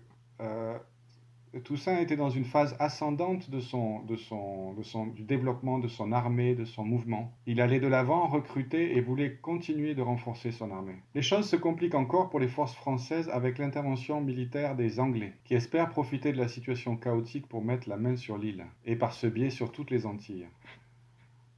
Toussaint 1.60 2.00
était 2.00 2.16
dans 2.16 2.32
une 2.32 2.46
phase 2.46 2.76
ascendante 2.80 3.50
du 3.50 5.24
développement 5.24 5.78
de 5.78 5.88
son 5.88 6.12
armée, 6.12 6.56
de 6.56 6.66
son 6.66 6.84
mouvement. 6.84 7.32
Il 7.46 7.62
allait 7.62 7.80
de 7.80 7.88
l'avant, 7.88 8.28
recruter 8.28 8.98
et 8.98 9.02
voulait 9.02 9.36
continuer 9.36 9.94
de 9.94 10.02
renforcer 10.02 10.52
son 10.52 10.72
armée. 10.72 10.96
Les 11.14 11.22
choses 11.22 11.48
se 11.48 11.56
compliquent 11.56 11.96
encore 11.96 12.30
pour 12.30 12.40
les 12.40 12.48
forces 12.48 12.76
françaises 12.76 13.30
avec 13.30 13.60
l'intervention 13.60 14.20
militaire 14.20 14.76
des 14.76 15.00
Anglais, 15.00 15.34
qui 15.46 15.54
espèrent 15.54 15.90
profiter 15.90 16.32
de 16.32 16.38
la 16.38 16.48
situation 16.48 16.98
chaotique 16.98 17.48
pour 17.48 17.64
mettre 17.64 17.88
la 17.88 17.98
main 17.98 18.16
sur 18.16 18.38
l'île, 18.38 18.66
et 18.86 18.96
par 18.96 19.14
ce 19.14 19.28
biais 19.28 19.52
sur 19.52 19.72
toutes 19.72 19.92
les 19.92 20.06
Antilles. 20.06 20.48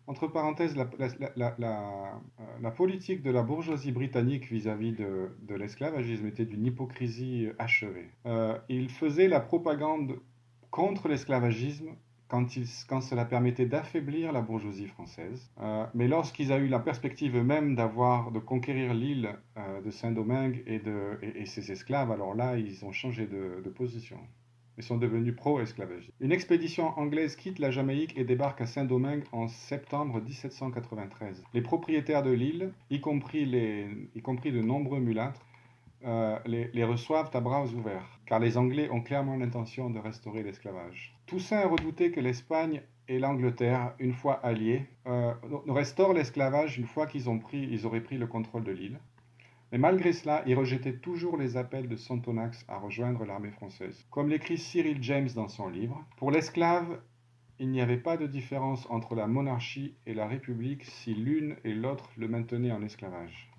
Entre 0.08 0.28
parenthèses, 0.28 0.76
la, 0.76 1.56
la, 2.62 2.72
politique 2.72 3.24
de 3.24 3.32
la 3.32 3.41
bourgeoisie 3.41 3.91
britannique 3.91 4.46
vis-à-vis 4.52 4.94
de, 4.94 5.56
l'esclavagisme 5.56 6.28
était 6.28 6.46
d'une 6.46 6.65
hypocrisie 6.65 7.50
achevée. 7.58 8.10
Euh, 8.28 8.58
il 8.70 8.89
faisait 8.89 9.28
la 9.28 9.39
propagande 9.39 10.20
contre 10.70 11.08
l'esclavagisme 11.08 11.96
quand, 12.28 13.02
cela 13.02 13.26
permettait 13.26 13.65
d'affaiblir 13.65 14.32
la 14.32 14.41
bourgeoisie 14.41 14.88
française. 14.88 15.50
Euh, 15.62 15.86
mais 15.94 16.08
lorsqu'ils 16.08 16.52
ont 16.52 16.58
eu 16.58 16.68
la 16.68 16.80
perspective 16.80 17.36
eux-mêmes 17.38 17.76
d'avoir, 17.76 18.32
de 18.32 18.39
conquérir 18.39 18.94
l'île 18.94 19.38
euh, 19.58 19.82
de 19.82 19.89
Saint-Domingue 19.89 20.63
et, 20.68 21.46
ses 21.46 21.72
esclaves, 21.72 22.12
alors 22.12 22.36
là, 22.36 22.58
ils 22.58 22.84
ont 22.86 22.91
changé 22.91 23.26
de, 23.26 23.62
de 23.63 23.70
position 23.70 24.20
mais 24.78 24.84
sont 24.84 24.98
devenus 24.98 25.36
pro-esclavagistes. 25.36 26.14
Une 26.20 26.32
expédition 26.32 26.98
anglaise 27.00 27.36
quitte 27.36 27.60
la 27.60 27.72
Jamaïque 27.72 28.18
et 28.18 28.24
débarque 28.24 28.62
à 28.62 28.66
Saint-Domingue 28.66 29.24
en 29.32 29.48
septembre 29.48 30.22
1793. 30.22 31.44
Les 31.54 31.62
propriétaires 31.62 32.24
de 32.24 32.32
l'île, 32.32 32.72
y, 32.90 33.00
compris 33.00 33.46
de 33.46 34.62
nombreux 34.62 35.00
mulâtres, 35.00 35.46
euh, 36.06 36.38
les, 36.46 36.84
reçoivent 36.84 37.32
à 37.34 37.40
bras 37.40 37.66
ouverts, 37.66 38.20
car 38.26 38.40
les 38.40 38.58
Anglais 38.58 38.90
ont 38.92 39.02
clairement 39.02 39.38
l'intention 39.38 39.90
de 39.90 39.98
restaurer 39.98 40.44
l'esclavage. 40.44 41.16
Toussaint 41.26 41.68
redoutait 41.68 42.12
que 42.12 42.20
l'Espagne 42.20 42.82
et 43.08 43.18
l'Angleterre, 43.18 43.94
une 44.00 44.14
fois 44.14 44.34
alliés, 44.46 44.86
euh, 45.08 45.34
restaurent 45.68 46.14
l'esclavage 46.14 46.78
une 46.78 46.86
fois 46.86 47.08
qu'ils 47.08 47.26
ils 47.54 47.86
auraient 47.86 48.02
pris 48.02 48.18
le 48.18 48.28
contrôle 48.28 48.64
de 48.64 48.72
l'île. 48.72 49.00
Mais 49.76 49.82
malgré 49.82 50.14
cela, 50.14 50.42
il 50.48 50.56
rejetait 50.56 51.00
toujours 51.00 51.36
les 51.36 51.58
appels 51.58 51.90
de 51.90 51.98
Santonax 51.98 52.64
à 52.70 52.78
rejoindre 52.78 53.26
l'armée 53.26 53.52
française. 53.52 54.08
Comme 54.10 54.30
l'écrit 54.30 54.58
Cyril 54.58 55.04
James 55.04 55.28
dans 55.36 55.50
son 55.50 55.68
livre, 55.68 56.02
pour 56.16 56.32
l'esclave, 56.32 57.02
il 57.60 57.70
n'y 57.72 57.82
avait 57.82 57.98
pas 57.98 58.16
de 58.16 58.26
différence 58.26 58.90
entre 58.90 59.16
la 59.16 59.28
monarchie 59.28 59.98
et 60.06 60.14
la 60.14 60.28
république 60.28 60.86
si 60.86 61.14
l'une 61.14 61.58
et 61.66 61.74
l'autre 61.74 62.10
le 62.16 62.30
maintenaient 62.30 62.72
en 62.72 62.82
esclavage. 62.84 63.52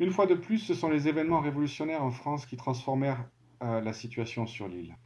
Une 0.00 0.10
fois 0.10 0.26
de 0.26 0.34
plus, 0.34 0.58
ce 0.58 0.74
sont 0.74 0.88
les 0.88 1.06
événements 1.06 1.38
révolutionnaires 1.38 2.02
en 2.02 2.10
France 2.10 2.44
qui 2.44 2.56
transformèrent 2.56 3.24
euh, 3.62 3.80
la 3.80 3.92
situation 3.92 4.48
sur 4.48 4.66
l'île. 4.66 4.96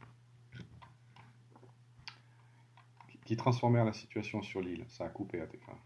Qui 3.25 3.37
transformèrent 3.37 3.85
la 3.85 3.93
situation 3.93 4.41
sur 4.41 4.59
l'île. 4.61 4.85
Ça 4.87 5.05
a 5.05 5.09
coupé 5.09 5.39
à 5.39 5.45
tes 5.45 5.59
fins. 5.59 5.77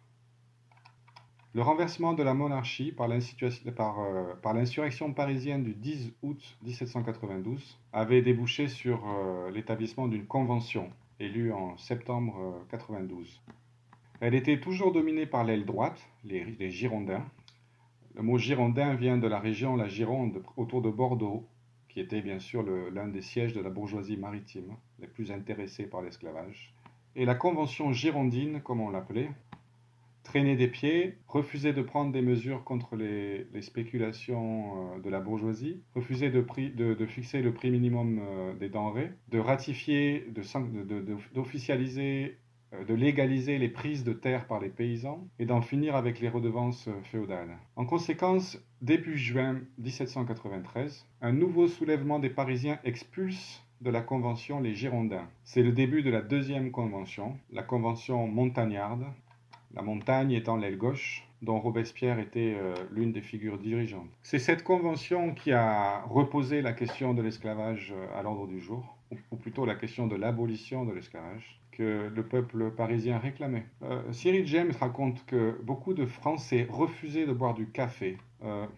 Le 1.56 1.62
renversement 1.62 2.14
de 2.14 2.24
la 2.24 2.34
monarchie 2.34 2.92
par 2.92 3.12
euh, 3.12 4.54
l'insurrection 4.56 5.14
parisienne 5.14 5.64
du 5.64 5.76
10 5.76 6.14
août 6.24 6.58
1792 6.64 7.78
avait 7.92 8.24
débouché 8.24 8.68
sur 8.68 9.04
euh, 9.06 9.52
l'établissement 9.52 10.08
d'une 10.08 10.26
convention 10.26 10.90
élue 11.20 11.54
en 11.54 11.78
septembre 11.78 12.66
92. 12.72 13.40
Euh, 13.48 13.52
Elle 14.20 14.34
était 14.34 14.60
toujours 14.60 14.92
dominée 14.92 15.28
par 15.28 15.44
l'aile 15.44 15.64
droite, 15.64 16.02
les, 16.24 16.44
les, 16.44 16.72
Girondins. 16.72 17.24
Le 18.16 18.24
mot 18.24 18.40
Girondin 18.40 18.96
vient 18.96 19.20
de 19.20 19.28
la 19.28 19.38
région, 19.38 19.76
la 19.76 19.88
Gironde, 19.88 20.42
autour 20.58 20.82
de 20.82 20.90
Bordeaux, 20.90 21.46
qui 21.88 22.00
était 22.00 22.24
bien 22.24 22.40
sûr 22.40 22.64
l'un 22.64 23.08
des 23.08 23.22
sièges 23.22 23.54
de 23.54 23.62
la 23.62 23.70
bourgeoisie 23.70 24.18
maritime, 24.18 24.76
les 25.00 25.08
plus 25.08 25.32
intéressés 25.32 25.86
par 25.86 26.02
l'esclavage. 26.02 26.74
Et 27.16 27.26
la 27.26 27.36
convention 27.36 27.94
girondine, 27.94 28.60
comme 28.62 28.82
on 28.82 28.90
l'appelait, 28.90 29.30
traîner 30.24 30.56
des 30.56 30.68
pieds, 30.68 31.18
refuser 31.28 31.74
de 31.74 31.82
prendre 31.82 32.12
des 32.12 32.22
mesures 32.22 32.64
contre 32.64 32.96
les, 32.96 33.46
spéculations 33.62 34.96
euh, 34.96 35.00
de 35.00 35.10
la 35.10 35.20
bourgeoisie, 35.20 35.82
refuser 35.94 36.30
de, 36.30 37.06
fixer 37.06 37.42
le 37.42 37.54
prix 37.54 37.70
minimum 37.70 38.20
euh, 38.22 38.54
des 38.56 38.70
denrées, 38.70 39.12
de 39.30 39.40
ratifier, 39.40 40.26
d'officialiser, 41.34 42.38
euh, 42.74 42.84
de, 42.86 42.94
légaliser 42.94 43.58
les 43.58 43.70
prises 43.70 44.04
de 44.04 44.14
terre 44.14 44.48
par 44.48 44.60
les 44.60 44.70
paysans 44.70 45.28
et 45.40 45.46
d'en 45.46 45.62
finir 45.62 45.96
avec 45.96 46.20
les 46.20 46.30
redevances 46.30 46.90
féodales. 47.04 47.58
En 47.76 47.86
conséquence, 47.86 48.58
début 48.82 49.18
juin 49.18 49.62
1793, 49.78 51.06
un 51.22 51.32
nouveau 51.34 51.68
soulèvement 51.68 52.20
des 52.20 52.30
Parisiens 52.30 52.80
expulse 52.84 53.64
de 53.82 53.90
la 53.90 54.02
Convention 54.02 54.62
les 54.62 54.76
Girondins. 54.76 55.28
C'est 55.44 55.62
le 55.62 55.74
début 55.74 56.04
de 56.04 56.10
la 56.10 56.22
deuxième 56.22 56.72
convention, 56.72 57.38
la 57.52 57.64
Convention 57.64 58.28
montagnarde, 58.28 59.06
la 59.74 59.82
montagne 59.82 60.32
étant 60.32 60.58
l'aile 60.58 60.78
gauche, 60.78 61.26
dont 61.42 61.60
Robespierre 61.60 62.20
était 62.20 62.56
euh, 62.58 62.74
l'une 62.92 63.12
des 63.12 63.22
figures 63.22 63.58
dirigeantes. 63.58 64.10
C'est 64.22 64.40
cette 64.40 64.64
convention 64.64 65.34
qui 65.34 65.52
a 65.52 66.02
reposé 66.10 66.62
la 66.62 66.74
question 66.74 67.14
de 67.14 67.22
l'esclavage 67.22 67.94
euh, 67.96 68.20
à 68.20 68.24
l'ordre 68.24 68.48
du 68.48 68.62
jour, 68.62 68.96
ou, 69.32 69.36
plutôt 69.36 69.66
la 69.66 69.76
question 69.76 70.08
de 70.08 70.16
l'abolition 70.16 70.86
de 70.86 70.94
l'esclavage, 70.94 71.60
que 71.72 72.12
le 72.14 72.24
peuple 72.24 72.72
parisien 72.72 73.18
réclamait. 73.18 73.66
Euh, 73.82 74.02
Cyril 74.12 74.48
James 74.48 74.72
raconte 74.80 75.26
que 75.26 75.60
beaucoup 75.64 75.94
de 75.94 76.06
Français 76.06 76.68
refusaient 76.70 77.26
de 77.26 77.34
boire 77.34 77.54
du 77.54 77.68
café, 77.68 78.18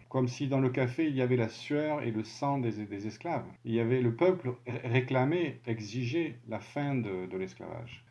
comme 0.08 0.28
si 0.28 0.46
dans 0.46 0.60
le 0.60 0.68
café 0.68 1.08
il 1.08 1.16
y 1.16 1.22
avait 1.22 1.34
la 1.34 1.48
sueur 1.48 2.00
et 2.02 2.12
le 2.12 2.22
sang 2.22 2.58
des, 2.58 3.06
esclaves. 3.08 3.44
Il 3.64 3.74
y 3.74 3.80
avait 3.80 4.00
le 4.00 4.14
peuple 4.14 4.54
réclamait, 4.84 5.58
exigeait 5.66 6.36
la 6.48 6.60
fin 6.60 6.94
de 6.94 7.36
l'esclavage. 7.36 8.04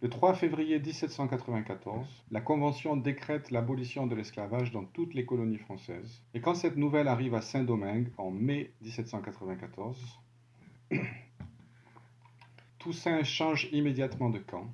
Le 0.00 0.08
3 0.08 0.34
février 0.34 0.78
1794, 0.78 2.06
la 2.30 2.40
Convention 2.40 2.96
décrète 2.96 3.50
l'abolition 3.50 4.06
de 4.06 4.14
l'esclavage 4.14 4.70
dans 4.70 4.84
toutes 4.84 5.12
les 5.12 5.26
colonies 5.26 5.58
françaises. 5.58 6.22
Et 6.34 6.40
quand 6.40 6.54
cette 6.54 6.76
nouvelle 6.76 7.08
arrive 7.08 7.34
à 7.34 7.40
Saint-Domingue 7.40 8.12
en 8.16 8.30
mai 8.30 8.70
1794, 8.80 10.20
Toussaint 12.78 13.24
change 13.24 13.68
immédiatement 13.72 14.30
de 14.30 14.38
camp. 14.38 14.72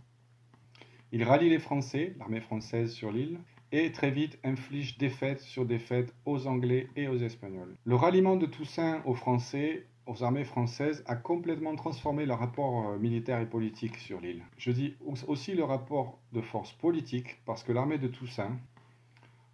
Il 1.10 1.24
rallie 1.24 1.48
les 1.48 1.58
Français, 1.58 2.14
l'armée 2.18 2.42
française 2.42 2.92
sur 2.92 3.10
l'île, 3.10 3.40
et 3.72 3.92
très 3.92 4.10
vite 4.10 4.38
inflige 4.44 4.98
défaite 4.98 5.40
sur 5.40 5.64
défaite 5.64 6.14
aux 6.26 6.46
Anglais 6.46 6.88
et 6.96 7.08
aux 7.08 7.16
Espagnols. 7.16 7.74
Le 7.84 7.94
ralliement 7.94 8.36
de 8.36 8.44
Toussaint 8.44 9.00
aux 9.06 9.14
Français 9.14 9.86
aux 10.06 10.22
armées 10.22 10.44
françaises 10.44 11.02
a 11.06 11.16
complètement 11.16 11.74
transformé 11.76 12.26
le 12.26 12.34
rapport 12.34 12.88
euh, 12.88 12.98
militaire 12.98 13.40
et 13.40 13.46
politique 13.46 13.96
sur 13.96 14.20
l'île. 14.20 14.42
Je 14.58 14.70
dis 14.70 14.96
aussi 15.26 15.54
le 15.54 15.64
rapport 15.64 16.18
de 16.32 16.40
force 16.40 16.72
politique 16.72 17.40
parce 17.46 17.62
que 17.62 17.72
l'armée 17.72 17.98
de 17.98 18.08
Toussaint, 18.08 18.56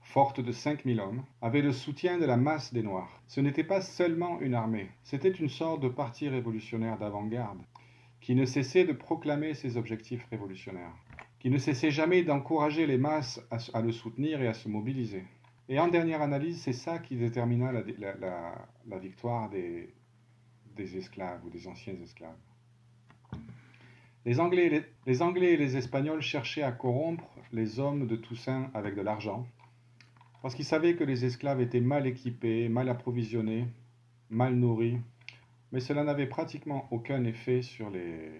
forte 0.02 0.40
de 0.40 0.50
5000 0.50 1.00
hommes, 1.00 1.22
avait 1.40 1.62
le 1.62 1.72
soutien 1.72 2.18
de 2.18 2.24
la 2.24 2.36
masse 2.36 2.72
des 2.72 2.82
Noirs. 2.82 3.22
Ce 3.28 3.40
n'était 3.40 3.64
pas 3.64 3.80
seulement 3.80 4.40
une 4.40 4.54
armée, 4.54 4.90
c'était 5.04 5.30
une 5.30 5.48
sorte 5.48 5.80
de 5.80 5.88
parti 5.88 6.28
révolutionnaire 6.28 6.98
d'avant-garde 6.98 7.60
qui 8.20 8.34
ne 8.34 8.44
cessait 8.44 8.84
de 8.84 8.92
proclamer 8.92 9.54
ses 9.54 9.76
objectifs 9.76 10.26
révolutionnaires, 10.30 10.92
qui 11.38 11.48
ne 11.48 11.56
cessait 11.56 11.90
jamais 11.90 12.22
d'encourager 12.22 12.86
les 12.86 12.98
masses 12.98 13.40
à, 13.72 13.80
le 13.80 13.92
soutenir 13.92 14.42
et 14.42 14.46
à 14.46 14.52
se 14.52 14.68
mobiliser. 14.68 15.24
Et 15.70 15.78
en 15.78 15.88
dernière 15.88 16.20
analyse, 16.20 16.60
c'est 16.60 16.74
ça 16.74 16.98
qui 16.98 17.16
détermina 17.16 17.72
la 17.72 18.98
victoire 18.98 19.48
des, 19.48 19.94
esclaves 20.96 21.44
ou 21.44 21.50
des 21.50 21.66
anciens 21.66 21.94
esclaves. 22.02 22.36
Les 24.26 24.38
Anglais 24.38 24.84
et 25.06 25.56
les 25.56 25.76
Espagnols 25.76 26.20
cherchaient 26.20 26.62
à 26.62 26.72
corrompre 26.72 27.28
les 27.52 27.80
hommes 27.80 28.06
de 28.06 28.16
Toussaint 28.16 28.70
avec 28.74 28.94
de 28.94 29.00
l'argent, 29.00 29.46
parce 30.42 30.54
qu'ils 30.54 30.64
savaient 30.64 30.96
que 30.96 31.04
les 31.04 31.24
esclaves 31.24 31.60
étaient 31.60 31.80
mal 31.80 32.06
équipés, 32.06 32.68
mal 32.68 32.88
approvisionnés, 32.88 33.66
mal 34.28 34.54
nourris, 34.54 34.98
mais 35.72 35.80
cela 35.80 36.04
n'avait 36.04 36.26
pratiquement 36.26 36.86
aucun 36.90 37.24
effet 37.24 37.62
sur 37.62 37.90
les, 37.90 38.30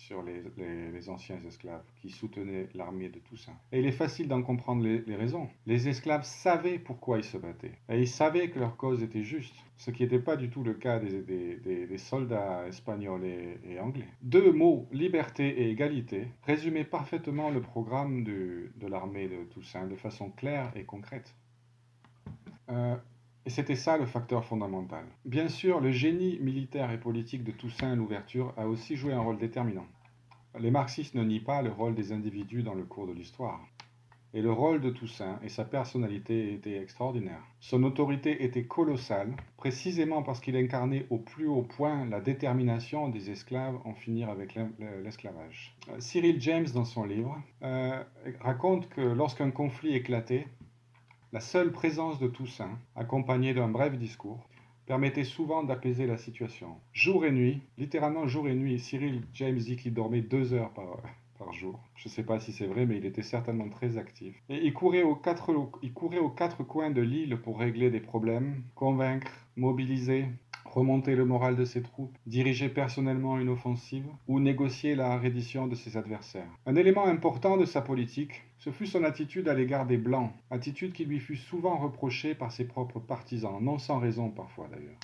sur 0.00 0.22
les, 0.22 1.08
anciens 1.08 1.40
esclaves 1.46 1.84
qui 2.00 2.10
soutenaient 2.10 2.68
l'armée 2.74 3.08
de 3.08 3.18
Toussaint. 3.18 3.56
Et 3.72 3.80
il 3.80 3.86
est 3.86 3.92
facile 3.92 4.28
d'en 4.28 4.42
comprendre 4.42 4.82
les, 4.82 5.16
raisons. 5.16 5.48
Les 5.66 5.88
esclaves 5.88 6.24
savaient 6.24 6.78
pourquoi 6.78 7.18
ils 7.18 7.24
se 7.24 7.38
battaient. 7.38 7.78
Et 7.88 8.00
ils 8.00 8.08
savaient 8.08 8.50
que 8.50 8.58
leur 8.58 8.76
cause 8.76 9.02
était 9.02 9.22
juste, 9.22 9.54
ce 9.76 9.90
qui 9.90 10.02
n'était 10.02 10.18
pas 10.18 10.36
du 10.36 10.50
tout 10.50 10.62
le 10.62 10.74
cas 10.74 10.98
des, 10.98 11.98
soldats 11.98 12.66
espagnols 12.68 13.24
et, 13.24 13.78
anglais. 13.80 14.08
Deux 14.22 14.52
mots, 14.52 14.88
liberté 14.92 15.62
et 15.62 15.70
égalité, 15.70 16.28
résumaient 16.44 16.84
parfaitement 16.84 17.50
le 17.50 17.60
programme 17.60 18.24
de 18.24 18.86
l'armée 18.86 19.28
de 19.28 19.44
Toussaint 19.44 19.86
de 19.86 19.96
façon 19.96 20.30
claire 20.30 20.72
et 20.74 20.84
concrète. 20.84 21.34
Euh, 22.70 22.96
et 23.46 23.50
c'était 23.50 23.76
ça 23.76 23.96
le 23.96 24.06
facteur 24.06 24.44
fondamental. 24.44 25.04
Bien 25.24 25.48
sûr, 25.48 25.80
le 25.80 25.92
génie 25.92 26.38
militaire 26.40 26.90
et 26.90 27.00
politique 27.00 27.44
de 27.44 27.52
Toussaint 27.52 27.92
à 27.92 27.96
l'ouverture 27.96 28.52
a 28.56 28.66
aussi 28.66 28.96
joué 28.96 29.12
un 29.12 29.20
rôle 29.20 29.38
déterminant. 29.38 29.86
Les 30.58 30.70
marxistes 30.70 31.14
ne 31.14 31.24
nient 31.24 31.40
pas 31.44 31.62
le 31.62 31.70
rôle 31.70 31.94
des 31.94 32.12
individus 32.12 32.62
dans 32.62 32.74
le 32.74 32.84
cours 32.84 33.06
de 33.06 33.12
l'histoire. 33.12 33.60
Et 34.32 34.42
le 34.42 34.52
rôle 34.52 34.80
de 34.80 34.90
Toussaint 34.90 35.40
et 35.42 35.48
sa 35.48 35.64
personnalité 35.64 36.52
étaient 36.52 36.80
extraordinaires. 36.80 37.42
Son 37.58 37.82
autorité 37.82 38.44
était 38.44 38.64
colossale, 38.64 39.34
précisément 39.56 40.22
parce 40.22 40.38
qu'il 40.38 40.56
incarnait 40.56 41.06
au 41.10 41.18
plus 41.18 41.48
haut 41.48 41.62
point 41.62 42.04
la 42.04 42.20
détermination 42.20 43.08
des 43.08 43.30
esclaves 43.30 43.78
en 43.84 43.94
finir 43.94 44.28
avec 44.28 44.56
l'esclavage. 45.02 45.76
Euh, 45.88 45.96
Cyril 45.98 46.40
James, 46.40 46.68
dans 46.72 46.84
son 46.84 47.04
livre, 47.04 47.42
euh, 47.62 48.04
raconte 48.40 48.88
que 48.88 49.00
lorsqu'un 49.00 49.50
conflit 49.50 49.96
éclatait, 49.96 50.46
la 51.32 51.40
seule 51.40 51.70
présence 51.70 52.18
de 52.18 52.26
Toussaint, 52.26 52.78
accompagnée 52.96 53.54
d'un 53.54 53.68
bref 53.68 53.96
discours, 53.96 54.48
permettait 54.86 55.24
souvent 55.24 55.62
d'apaiser 55.62 56.06
la 56.06 56.16
situation. 56.16 56.76
Jour 56.92 57.24
et 57.24 57.30
nuit, 57.30 57.62
littéralement 57.78 58.26
jour 58.26 58.48
et 58.48 58.54
nuit, 58.54 58.80
Cyril 58.80 59.22
James 59.34 59.58
dit 59.58 59.76
qu'il 59.76 59.94
dormait 59.94 60.22
deux 60.22 60.52
heures 60.52 60.72
par, 60.72 61.52
jour. 61.52 61.80
Je 61.96 62.08
ne 62.08 62.12
sais 62.12 62.22
pas 62.22 62.38
si 62.38 62.52
c'est 62.52 62.66
vrai, 62.66 62.84
mais 62.84 62.98
il 62.98 63.06
était 63.06 63.22
certainement 63.22 63.68
très 63.68 63.96
actif. 63.96 64.36
Et 64.48 64.66
il 64.66 64.74
courait, 64.74 65.02
aux 65.02 65.14
quatre, 65.14 65.54
il 65.82 65.92
courait 65.92 66.18
aux 66.18 66.28
quatre 66.28 66.64
coins 66.64 66.90
de 66.90 67.00
l'île 67.00 67.38
pour 67.38 67.58
régler 67.58 67.90
des 67.90 68.00
problèmes, 68.00 68.62
convaincre, 68.74 69.32
mobiliser, 69.56 70.26
remonter 70.72 71.14
le 71.16 71.24
moral 71.24 71.56
de 71.56 71.64
ses 71.64 71.82
troupes, 71.82 72.16
diriger 72.26 72.68
personnellement 72.68 73.38
une 73.38 73.48
offensive 73.48 74.06
ou 74.28 74.40
négocier 74.40 74.94
la 74.94 75.18
reddition 75.18 75.66
de 75.66 75.74
ses 75.74 75.96
adversaires. 75.96 76.50
Un 76.66 76.76
élément 76.76 77.06
important 77.06 77.56
de 77.56 77.64
sa 77.64 77.80
politique, 77.80 78.42
ce 78.58 78.70
fut 78.70 78.86
son 78.86 79.04
attitude 79.04 79.48
à 79.48 79.54
l'égard 79.54 79.86
des 79.86 79.98
Blancs, 79.98 80.32
attitude 80.50 80.92
qui 80.92 81.04
lui 81.04 81.18
fut 81.18 81.36
souvent 81.36 81.78
reprochée 81.78 82.34
par 82.34 82.52
ses 82.52 82.66
propres 82.66 83.00
partisans, 83.00 83.58
non 83.60 83.78
sans 83.78 83.98
raison 83.98 84.30
parfois 84.30 84.68
d'ailleurs 84.70 84.98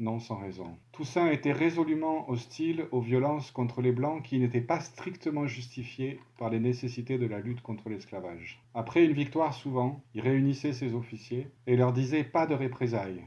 non 0.00 0.18
sans 0.20 0.36
raison. 0.36 0.76
Toussaint 0.92 1.30
était 1.30 1.52
résolument 1.52 2.28
hostile 2.30 2.86
aux 2.92 3.00
violences 3.00 3.50
contre 3.50 3.82
les 3.82 3.92
Blancs 3.92 4.22
qui 4.22 4.38
n'étaient 4.38 4.60
pas 4.60 4.80
strictement 4.80 5.46
justifiées 5.46 6.20
par 6.38 6.50
les 6.50 6.60
nécessités 6.60 7.18
de 7.18 7.26
la 7.26 7.40
lutte 7.40 7.62
contre 7.62 7.88
l'esclavage. 7.88 8.62
Après 8.74 9.04
une 9.04 9.12
victoire 9.12 9.54
souvent, 9.54 10.02
il 10.14 10.20
réunissait 10.20 10.72
ses 10.72 10.94
officiers 10.94 11.48
et 11.66 11.76
leur 11.76 11.92
disait 11.92 12.24
pas 12.24 12.46
de 12.46 12.54
représailles. 12.54 13.24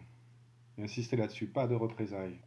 Il 0.77 0.85
insistait 0.85 1.17
là-dessus, 1.17 1.47
pas 1.47 1.67
de 1.67 1.75
représailles. 1.75 2.39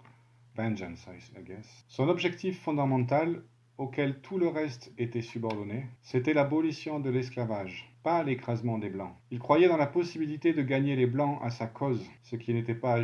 Vengeance, 0.56 1.06
I 1.36 1.42
guess. 1.42 1.84
Son 1.88 2.08
objectif 2.08 2.60
fondamental 2.60 3.42
auquel 3.76 4.20
tout 4.20 4.38
le 4.38 4.48
reste 4.48 4.92
était 4.98 5.22
subordonné, 5.22 5.86
c'était 6.02 6.32
l'abolition 6.32 7.00
de 7.00 7.10
l'esclavage, 7.10 7.92
pas 8.04 8.22
l'écrasement 8.22 8.76
des 8.76 8.90
Blancs. 8.90 9.14
Il 9.30 9.38
croyait 9.38 9.66
dans 9.66 9.78
la 9.78 9.86
possibilité 9.86 10.52
de 10.52 10.62
gagner 10.62 10.94
les 10.94 11.06
Blancs 11.06 11.40
à 11.42 11.48
sa 11.50 11.66
cause, 11.66 12.04
ce 12.22 12.36
qui 12.36 12.52
n'était 12.52 12.74
pas, 12.74 13.00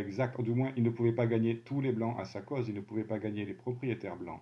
exact, 0.00 0.38
ou 0.38 0.42
du 0.42 0.52
moins 0.52 0.72
il 0.76 0.82
ne 0.82 0.90
pouvait 0.90 1.12
pas 1.12 1.26
gagner 1.26 1.60
tous 1.60 1.80
les 1.80 1.92
Blancs 1.92 2.16
à 2.18 2.24
sa 2.24 2.42
cause, 2.42 2.68
il 2.68 2.74
ne 2.74 2.80
pouvait 2.80 3.04
pas 3.04 3.20
gagner 3.20 3.46
les 3.46 3.54
propriétaires 3.54 4.16
Blancs 4.16 4.40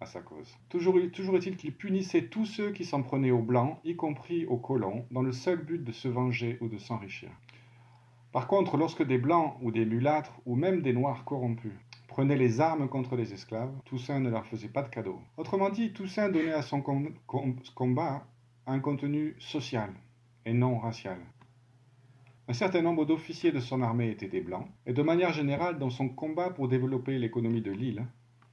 à 0.00 0.06
sa 0.06 0.20
cause. 0.20 0.56
Toujours, 0.68 0.98
toujours 1.12 1.36
est-il 1.36 1.56
qu'il 1.56 1.72
punissait 1.72 2.24
tous 2.24 2.46
ceux 2.46 2.72
qui 2.72 2.84
s'en 2.84 3.02
prenaient 3.02 3.30
aux 3.30 3.42
Blancs, 3.42 3.78
y 3.84 3.94
compris 3.94 4.44
aux 4.46 4.56
colons, 4.56 5.04
dans 5.12 5.22
le 5.22 5.32
seul 5.32 5.62
but 5.62 5.84
de 5.84 5.92
se 5.92 6.08
venger 6.08 6.58
ou 6.60 6.68
de 6.68 6.78
s'enrichir. 6.78 7.30
Par 8.32 8.48
contre, 8.48 8.76
lorsque 8.76 9.06
des 9.06 9.18
Blancs 9.18 9.56
ou 9.60 9.70
des 9.70 9.84
mulâtres 9.84 10.40
ou 10.46 10.56
même 10.56 10.82
des 10.82 10.92
Noirs 10.92 11.24
corrompus 11.24 11.74
prenaient 12.08 12.36
les 12.36 12.60
armes 12.60 12.88
contre 12.88 13.14
les 13.14 13.32
esclaves, 13.34 13.72
Toussaint 13.84 14.18
ne 14.18 14.30
leur 14.30 14.46
faisait 14.46 14.68
pas 14.68 14.82
de 14.82 14.88
cadeaux. 14.88 15.20
Autrement 15.36 15.70
dit, 15.70 15.92
Toussaint 15.92 16.28
donnait 16.28 16.52
à 16.52 16.62
son 16.62 16.82
combat 16.82 18.26
un 18.70 18.80
contenu 18.80 19.34
social 19.38 19.90
et 20.46 20.52
non 20.52 20.78
racial. 20.78 21.18
Un 22.46 22.52
certain 22.52 22.82
nombre 22.82 23.04
d'officiers 23.04 23.52
de 23.52 23.60
son 23.60 23.82
armée 23.82 24.10
étaient 24.10 24.28
des 24.28 24.40
blancs, 24.40 24.68
et 24.86 24.92
de 24.92 25.02
manière 25.02 25.32
générale, 25.32 25.78
dans 25.78 25.90
son 25.90 26.08
combat 26.08 26.50
pour 26.50 26.68
développer 26.68 27.18
l'économie 27.18 27.62
de 27.62 27.72
l'île, 27.72 28.06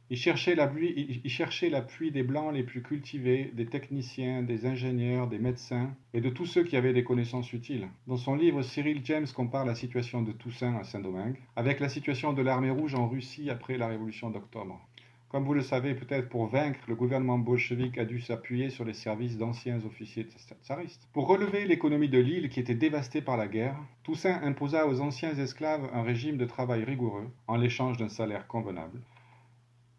il 0.10 0.18
cherchait 0.18 0.56
l'appui 0.56 2.12
des 2.12 2.24
Blancs 2.24 2.54
les 2.54 2.64
plus 2.64 2.82
cultivés, 2.82 3.52
des 3.54 3.66
techniciens, 3.66 4.42
des 4.42 4.66
ingénieurs, 4.66 5.28
des 5.28 5.38
médecins 5.38 5.94
et 6.14 6.22
de 6.22 6.30
tous 6.30 6.46
ceux 6.46 6.64
qui 6.64 6.78
avaient 6.78 6.94
des 6.94 7.04
connaissances 7.04 7.52
utiles. 7.52 7.90
Dans 8.08 8.16
son 8.16 8.36
livre, 8.36 8.62
Cyril 8.62 9.02
James 9.04 9.28
compare 9.36 9.66
la 9.66 9.76
situation 9.76 10.22
de 10.22 10.32
Toussaint 10.32 10.78
à 10.78 10.86
Saint-Domingue 10.86 11.42
avec 11.58 11.82
la 11.82 11.90
situation 11.90 12.32
de 12.32 12.42
l'armée 12.42 12.72
rouge 12.72 12.96
en 12.96 13.10
Russie 13.10 13.50
après 13.50 13.78
la 13.78 13.88
révolution 13.88 14.30
d'octobre. 14.30 14.80
Comme 15.30 15.44
vous 15.44 15.54
le 15.54 15.62
savez, 15.62 15.94
peut-être 15.94 16.30
pour 16.30 16.48
vaincre, 16.48 16.80
le 16.88 16.96
gouvernement 16.96 17.38
bolchevique 17.38 17.98
a 17.98 18.06
dû 18.06 18.22
s'appuyer 18.22 18.70
sur 18.70 18.86
les 18.86 18.94
services 18.94 19.38
d'anciens 19.38 19.84
officiers 19.86 20.26
tsaristes. 20.62 21.10
Pour 21.12 21.28
relever 21.28 21.66
l'économie 21.66 22.08
de 22.08 22.20
l'île 22.20 22.50
qui 22.50 22.62
était 22.62 22.76
dévastée 22.76 23.22
par 23.22 23.36
la 23.36 23.48
guerre, 23.48 23.78
Toussaint 24.04 24.42
imposa 24.42 24.88
aux 24.88 25.02
anciens 25.02 25.38
esclaves 25.38 25.90
un 25.94 26.02
régime 26.02 26.38
de 26.38 26.46
travail 26.46 26.86
rigoureux 26.86 27.30
en 27.48 27.58
l'échange 27.58 27.98
d'un 27.98 28.10
salaire 28.10 28.48
convenable 28.48 29.02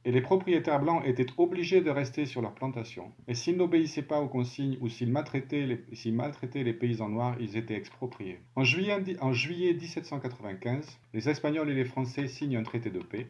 et 0.08 0.10
les 0.10 0.22
propriétaires 0.22 0.80
blancs 0.80 1.02
étaient 1.04 1.26
obligés 1.36 1.82
de 1.82 1.90
rester 1.90 2.24
sur 2.24 2.40
leur 2.40 2.54
plantation, 2.54 3.12
et 3.26 3.34
s'ils 3.34 3.58
n'obéissaient 3.58 4.00
pas 4.00 4.22
aux 4.22 4.28
consignes 4.28 4.78
ou 4.80 4.88
s'ils 4.88 5.12
maltraitaient, 5.12 5.66
les, 5.66 6.72
paysans 6.72 7.10
noirs, 7.10 7.36
ils 7.40 7.58
étaient 7.58 7.76
expropriés. 7.76 8.40
En 8.56 8.64
juillet 8.64 9.74
1795, 9.74 10.98
les 11.12 11.28
Espagnols 11.28 11.68
et 11.68 11.74
les 11.74 11.84
Français 11.84 12.26
signent 12.26 12.56
un 12.56 12.62
traité 12.62 12.88
de 12.88 13.00
paix. 13.00 13.28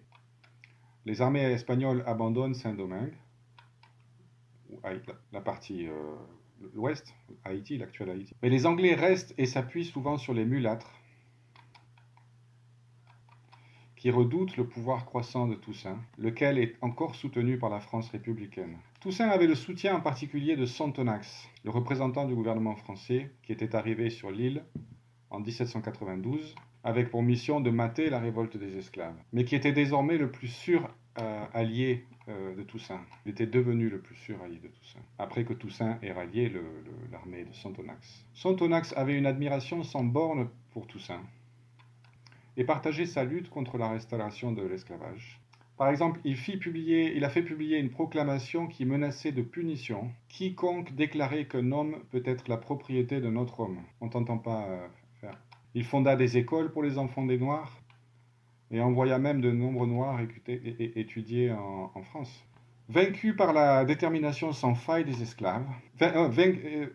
Les 1.09 1.23
armées 1.23 1.41
espagnoles 1.41 2.05
abandonnent 2.05 2.53
Saint-Domingue, 2.53 3.15
la 5.33 5.41
partie 5.41 5.87
euh, 5.87 6.15
l'ouest, 6.75 7.15
Haïti, 7.47 7.79
l'actuel 7.79 8.11
Haïti. 8.11 8.35
Mais 8.43 8.51
les 8.51 8.67
Anglais 8.67 8.95
restent 8.95 9.33
et 9.39 9.47
s'appuient 9.47 9.87
souvent 9.87 10.19
sur 10.19 10.35
les 10.35 10.45
mulâtres, 10.45 10.93
qui 13.97 14.11
redoute 14.11 14.59
le 14.59 14.67
pouvoir 14.67 15.07
croissant 15.07 15.47
de 15.49 15.55
Toussaint, 15.55 15.99
lequel 16.19 16.59
est 16.59 16.77
encore 16.83 17.15
soutenu 17.15 17.57
par 17.57 17.71
la 17.71 17.81
France 17.81 18.11
républicaine. 18.11 18.77
Toussaint 19.01 19.31
avait 19.31 19.47
le 19.47 19.55
soutien 19.55 19.97
en 19.97 20.01
particulier 20.03 20.57
de 20.57 20.67
Santonax, 20.67 21.49
le 21.65 21.71
représentant 21.71 22.27
du 22.27 22.35
gouvernement 22.35 22.77
français 22.77 23.33
qui 23.43 23.53
était 23.53 23.75
arrivé 23.75 24.11
sur 24.11 24.31
l'île 24.31 24.63
en 25.31 25.41
1792 25.41 26.55
avec 26.85 27.11
pour 27.11 27.23
mission 27.23 27.61
de 27.61 27.71
mater 27.71 28.11
la 28.11 28.19
révolte 28.19 28.57
des 28.57 28.77
esclaves, 28.77 29.17
mais 29.33 29.45
qui 29.45 29.57
était 29.57 29.73
désormais 29.73 30.17
le 30.17 30.31
plus 30.31 30.49
sûr 30.49 30.89
allié 31.17 32.05
euh, 32.29 32.55
de 32.55 32.63
Toussaint. 32.63 33.01
Il 33.25 33.31
était 33.33 33.47
devenu 33.47 33.89
le 33.89 34.01
plus 34.01 34.15
sûr 34.17 34.37
allié 34.43 34.59
de 34.59 34.69
Toussaint, 34.69 35.01
après 35.19 35.45
que 35.45 35.55
Toussaint 35.55 35.99
ait 36.03 36.13
rallié 36.13 36.53
l'armée 37.11 37.45
de 37.45 37.55
Santonax. 37.55 38.27
Santonax 38.35 38.93
avait 38.97 39.17
une 39.17 39.25
admiration 39.25 39.83
sans 39.83 40.05
borne 40.05 40.49
pour 40.73 40.87
Toussaint, 40.87 41.23
et 42.59 42.65
partager 42.65 43.07
sa 43.07 43.25
lutte 43.25 43.49
contre 43.49 43.79
la 43.79 43.89
restauration 43.89 44.53
de 44.53 44.63
l'esclavage. 44.63 45.41
Par 45.79 45.89
exemple, 45.89 46.21
il, 46.25 46.37
fit 46.37 46.59
publier, 46.59 47.17
il 47.17 47.25
a 47.25 47.31
fait 47.31 47.43
publier 47.43 47.79
une 47.79 47.91
proclamation 47.91 48.67
qui 48.67 48.85
menaçait 48.85 49.33
de 49.33 49.43
punition 49.43 50.11
quiconque 50.29 50.95
déclarait 50.95 51.47
qu'un 51.47 51.73
homme 51.73 51.97
peut 52.11 52.23
être 52.27 52.49
la 52.49 52.57
propriété 52.59 53.21
d'un 53.21 53.37
autre 53.37 53.61
homme. 53.61 53.79
On 54.01 54.09
t'entend 54.09 54.39
pas 54.39 54.67
euh, 54.67 54.87
faire. 55.21 55.39
Il 55.75 55.85
fonda 55.85 56.17
des 56.17 56.37
écoles 56.37 56.73
pour 56.73 56.83
les 56.83 56.99
enfants 56.99 57.25
des 57.25 57.39
Noirs 57.39 57.81
et 58.71 58.81
envoya 58.81 59.19
même 59.19 59.41
de 59.41 59.51
nombreux 59.51 59.87
Noirs 59.87 60.21
étudier 60.47 61.53
en, 61.53 61.91
en 61.95 62.03
France. 62.03 62.45
Vaincus 62.91 63.37
par 63.37 63.53
la 63.53 63.85
détermination 63.85 64.53
sans 64.53 64.75
faille 64.75 65.05
des 65.05 65.23
esclaves, 65.23 65.67
euh, 66.01 66.31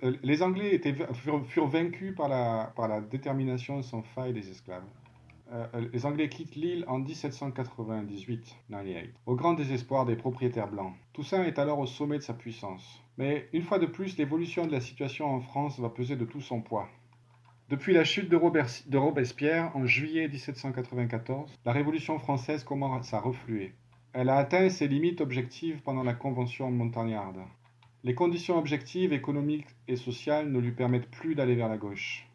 euh, 0.04 0.18
les 0.24 0.42
Anglais 0.42 0.82
furent, 1.14 1.68
vaincus 1.68 2.16
par 2.16 2.28
la, 2.28 2.74
par 2.76 2.88
la 2.88 3.00
détermination 3.00 3.84
sans 3.84 4.02
faille 4.02 4.34
des 4.34 4.50
esclaves. 4.50 4.88
Euh, 5.52 5.68
les 5.94 6.06
Anglais 6.08 6.30
quittent 6.30 6.56
l'île 6.56 6.84
en 6.88 6.98
1798, 6.98 8.56
au 9.28 9.36
grand 9.36 9.54
désespoir 9.54 10.06
des 10.06 10.16
propriétaires 10.16 10.72
blancs. 10.72 10.94
Toussaint 11.14 11.44
est 11.44 11.60
alors 11.60 11.78
au 11.78 11.86
sommet 11.86 12.18
de 12.18 12.24
sa 12.24 12.34
puissance. 12.34 13.04
Mais 13.20 13.48
une 13.54 13.62
fois 13.62 13.78
de 13.78 13.86
plus, 13.86 14.18
l'évolution 14.18 14.66
de 14.66 14.72
la 14.72 14.82
situation 14.82 15.28
en 15.28 15.42
France 15.42 15.80
va 15.80 15.90
peser 15.90 16.16
de 16.16 16.26
tout 16.26 16.42
son 16.42 16.62
poids. 16.62 16.90
Depuis 17.69 17.93
la 17.93 18.04
chute 18.04 18.30
de, 18.30 18.97
Robespierre 18.97 19.76
en 19.76 19.86
juillet 19.86 20.28
1794, 20.28 21.60
la 21.65 21.71
Révolution 21.71 22.19
française 22.19 22.63
commence 22.63 23.13
à 23.13 23.19
refluer. 23.19 23.73
Elle 24.12 24.30
a 24.30 24.36
atteint 24.36 24.69
ses 24.69 24.88
limites 24.88 25.21
objectives 25.21 25.82
pendant 25.82 26.04
la 26.04 26.13
Convention 26.13 26.69
montagnarde. 26.71 27.39
Les 28.04 28.15
conditions 28.15 28.58
objectives, 28.58 29.13
économiques 29.13 29.67
et 29.88 29.95
sociales 29.95 30.52
ne 30.52 30.60
lui 30.60 30.73
permettent 30.73 31.10
plus 31.10 31.36
d'aller 31.36 31.56
vers 31.56 31.69
la 31.69 31.78
gauche. 31.78 32.28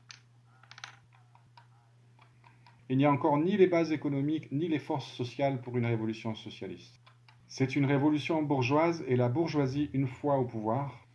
il 2.90 2.96
n'y 2.96 3.04
a 3.04 3.12
encore 3.12 3.36
ni 3.36 3.56
les 3.56 3.66
bases 3.66 3.92
économiques 3.92 4.50
ni 4.50 4.66
les 4.66 4.78
forces 4.78 5.12
sociales 5.12 5.60
pour 5.60 5.76
une 5.76 5.84
révolution 5.84 6.34
socialiste. 6.34 6.98
C'est 7.46 7.76
une 7.76 7.84
révolution 7.84 8.42
bourgeoise 8.42 9.04
et 9.06 9.16
la 9.16 9.28
bourgeoisie, 9.28 9.90
une 9.92 10.06
fois 10.06 10.38
au 10.38 10.46
pouvoir, 10.46 11.06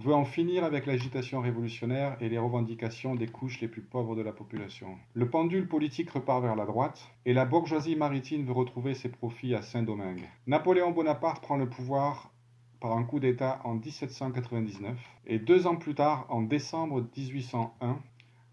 veut 0.00 0.14
en 0.14 0.24
finir 0.24 0.64
avec 0.64 0.86
l'agitation 0.86 1.40
révolutionnaire 1.40 2.16
et 2.20 2.30
les 2.30 2.38
revendications 2.38 3.14
des 3.14 3.26
couches 3.26 3.60
les 3.60 3.68
plus 3.68 3.82
pauvres 3.82 4.16
de 4.16 4.22
la 4.22 4.32
population. 4.32 4.96
Le 5.12 5.28
pendule 5.28 5.68
politique 5.68 6.10
repart 6.10 6.42
vers 6.42 6.56
la 6.56 6.64
droite 6.64 7.10
et 7.26 7.34
la 7.34 7.44
bourgeoisie 7.44 7.96
maritime 7.96 8.46
veut 8.46 8.52
retrouver 8.52 8.94
ses 8.94 9.10
profits 9.10 9.54
à 9.54 9.60
Saint-Domingue. 9.60 10.26
Napoléon 10.46 10.90
Bonaparte 10.90 11.42
prend 11.42 11.56
le 11.56 11.68
pouvoir 11.68 12.32
par 12.80 12.96
un 12.96 13.04
coup 13.04 13.20
d'État 13.20 13.60
en 13.64 13.74
1799 13.74 14.96
et 15.26 15.38
deux 15.38 15.66
ans 15.66 15.76
plus 15.76 15.94
tard, 15.94 16.24
en 16.30 16.40
décembre 16.40 17.06
1801, 17.16 17.98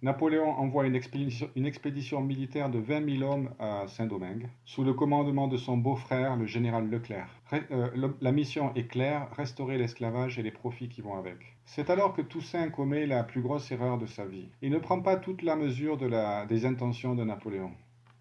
Napoléon 0.04 0.52
envoie 0.52 0.86
une 0.86 0.96
expédition, 0.96 2.22
militaire 2.22 2.70
de 2.70 2.78
20 2.78 3.18
000 3.18 3.32
hommes 3.32 3.50
à 3.58 3.88
Saint-Domingue, 3.88 4.48
sous 4.64 4.84
le 4.84 4.94
commandement 4.94 5.48
de 5.48 5.58
son 5.58 5.76
beau-frère, 5.76 6.36
le 6.36 6.46
général 6.46 6.88
Leclerc. 6.90 7.30
Euh, 7.72 8.10
la 8.22 8.32
mission 8.32 8.72
est 8.76 8.88
claire, 8.88 9.28
restaurer 9.36 9.80
l'esclavage 9.80 10.38
et 10.38 10.44
les 10.44 10.52
profits 10.52 10.88
qui 10.88 11.02
vont 11.02 11.16
avec. 11.16 11.38
C'est 11.66 11.90
alors 11.90 12.14
que 12.14 12.22
Toussaint 12.22 12.70
commet 12.70 13.08
la 13.08 13.24
plus 13.24 13.42
grosse 13.42 13.72
erreur 13.72 13.98
de 13.98 14.06
sa 14.06 14.26
vie. 14.26 14.50
Il 14.62 14.70
ne 14.70 14.78
prend 14.78 15.02
pas 15.02 15.16
toute 15.16 15.42
la 15.42 15.56
mesure 15.56 15.98
des 15.98 16.66
intentions 16.66 17.16
de 17.16 17.24
Napoléon. 17.24 17.72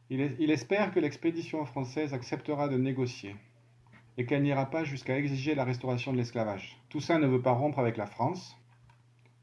il 0.09 0.51
espère 0.51 0.93
que 0.93 1.01
l'expédition 1.01 1.65
française 1.67 2.15
acceptera 2.15 2.69
de 2.69 2.79
négocier 2.79 3.37
et 4.19 4.25
qu'elle 4.25 4.43
n'ira 4.43 4.67
pas 4.67 4.85
jusqu'à 4.85 5.19
exiger 5.19 5.55
la 5.55 5.65
restauration 5.65 6.12
de 6.12 6.17
l'esclavage. 6.17 6.81
Toussaint 6.89 7.19
ne 7.19 7.27
veut 7.27 7.43
pas 7.43 7.53
rompre 7.53 7.79
avec 7.79 7.97
la 7.97 8.07
France. 8.07 8.57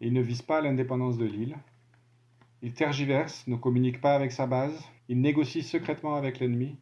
Il 0.02 0.14
ne 0.14 0.22
vise 0.22 0.42
pas 0.42 0.62
l'indépendance 0.62 1.18
de 1.18 1.26
l'île. 1.26 1.56
Il 2.64 2.72
tergiverse, 2.72 3.46
ne 3.48 3.58
communique 3.58 4.00
pas 4.00 4.16
avec 4.16 4.32
sa 4.32 4.48
base, 4.48 4.90
il 5.10 5.20
négocie 5.20 5.64
secrètement 5.64 6.16
avec 6.16 6.40
l'ennemi. 6.40 6.78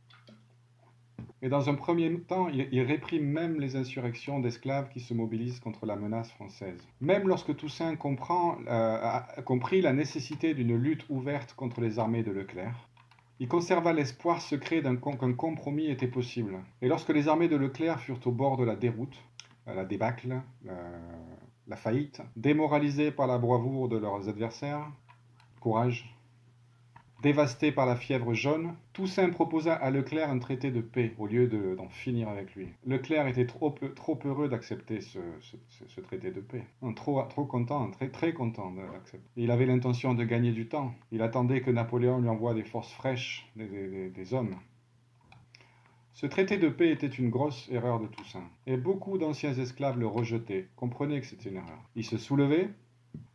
Et 1.42 1.50
dans 1.50 1.72
un 1.72 1.74
premier 1.74 2.20
temps, 2.20 2.50
il, 2.50 2.82
réprime 2.82 3.26
même 3.26 3.60
les 3.60 3.76
insurrections 3.76 4.40
d'esclaves 4.40 4.90
qui 4.90 5.00
se 5.00 5.16
mobilisent 5.16 5.60
contre 5.60 5.88
la 5.88 5.96
menace 5.96 6.32
française. 6.34 6.88
Même 7.02 7.28
lorsque 7.28 7.56
Toussaint 7.56 7.96
comprend, 7.96 8.60
euh, 8.68 8.98
a 9.02 9.42
compris 9.44 9.82
la 9.82 9.92
nécessité 9.92 10.54
d'une 10.54 10.76
lutte 10.76 11.04
ouverte 11.10 11.56
contre 11.56 11.82
les 11.82 11.98
armées 11.98 12.22
de 12.22 12.32
Leclerc, 12.32 12.88
il 13.40 13.48
conserva 13.48 13.92
l'espoir 13.92 14.40
secret 14.40 14.84
qu'un 14.84 15.34
compromis 15.34 15.88
était 15.88 16.08
possible. 16.08 16.60
Et 16.84 16.88
lorsque 16.88 17.10
les 17.10 17.28
armées 17.28 17.48
de 17.48 17.56
Leclerc 17.56 18.00
furent 18.00 18.22
au 18.26 18.32
bord 18.32 18.56
de 18.56 18.66
la 18.66 18.76
déroute, 18.76 19.18
euh, 19.68 19.74
la 19.74 19.84
débâcle, 19.84 20.44
la 21.68 21.76
faillite, 21.76 22.22
démoralisées 22.36 23.10
par 23.10 23.26
la 23.26 23.40
bravoure 23.40 23.90
de 23.90 23.98
leurs 23.98 24.30
adversaires, 24.30 24.92
courage. 25.62 26.14
Dévasté 27.22 27.72
par 27.72 27.86
la 27.86 27.96
fièvre 27.96 28.34
jaune, 28.34 28.74
Toussaint 28.94 29.30
proposa 29.30 29.76
à 29.76 29.92
Leclerc 29.92 30.32
un 30.32 30.40
traité 30.40 30.72
de 30.72 30.82
paix 30.82 31.14
au 31.20 31.28
lieu 31.28 31.48
d'en 31.48 31.88
finir 31.88 32.28
avec 32.28 32.56
lui. 32.56 32.70
Leclerc 32.84 33.28
était 33.28 33.46
trop, 33.46 33.76
heureux 34.26 34.50
d'accepter 34.50 35.02
ce, 35.02 35.20
traité 36.02 36.32
de 36.32 36.42
paix. 36.42 36.66
trop, 36.96 37.24
content, 37.46 37.92
très, 38.12 38.34
content 38.34 38.72
d'accepter. 38.72 39.24
Il 39.38 39.52
avait 39.52 39.68
l'intention 39.68 40.16
de 40.16 40.24
gagner 40.24 40.52
du 40.52 40.68
temps. 40.68 40.96
Il 41.12 41.22
attendait 41.22 41.62
que 41.62 41.70
Napoléon 41.70 42.20
lui 42.20 42.30
envoie 42.30 42.56
des 42.56 42.64
forces 42.64 42.92
fraîches, 42.92 43.48
des, 43.56 44.10
des 44.10 44.34
hommes. 44.34 44.56
Ce 46.14 46.26
traité 46.26 46.58
de 46.58 46.70
paix 46.70 46.90
était 46.90 47.08
une 47.08 47.30
grosse 47.30 47.70
erreur 47.72 48.00
de 48.00 48.08
Toussaint, 48.08 48.50
et 48.68 48.78
beaucoup 48.78 49.18
d'anciens 49.18 49.54
esclaves 49.54 49.98
le 49.98 50.08
rejetaient, 50.08 50.68
comprenaient 50.76 51.22
que 51.22 51.26
c'était 51.26 51.50
une 51.50 51.56
erreur. 51.56 51.80
Ils 51.96 52.06
se 52.06 52.18
soulevaient, 52.18 52.70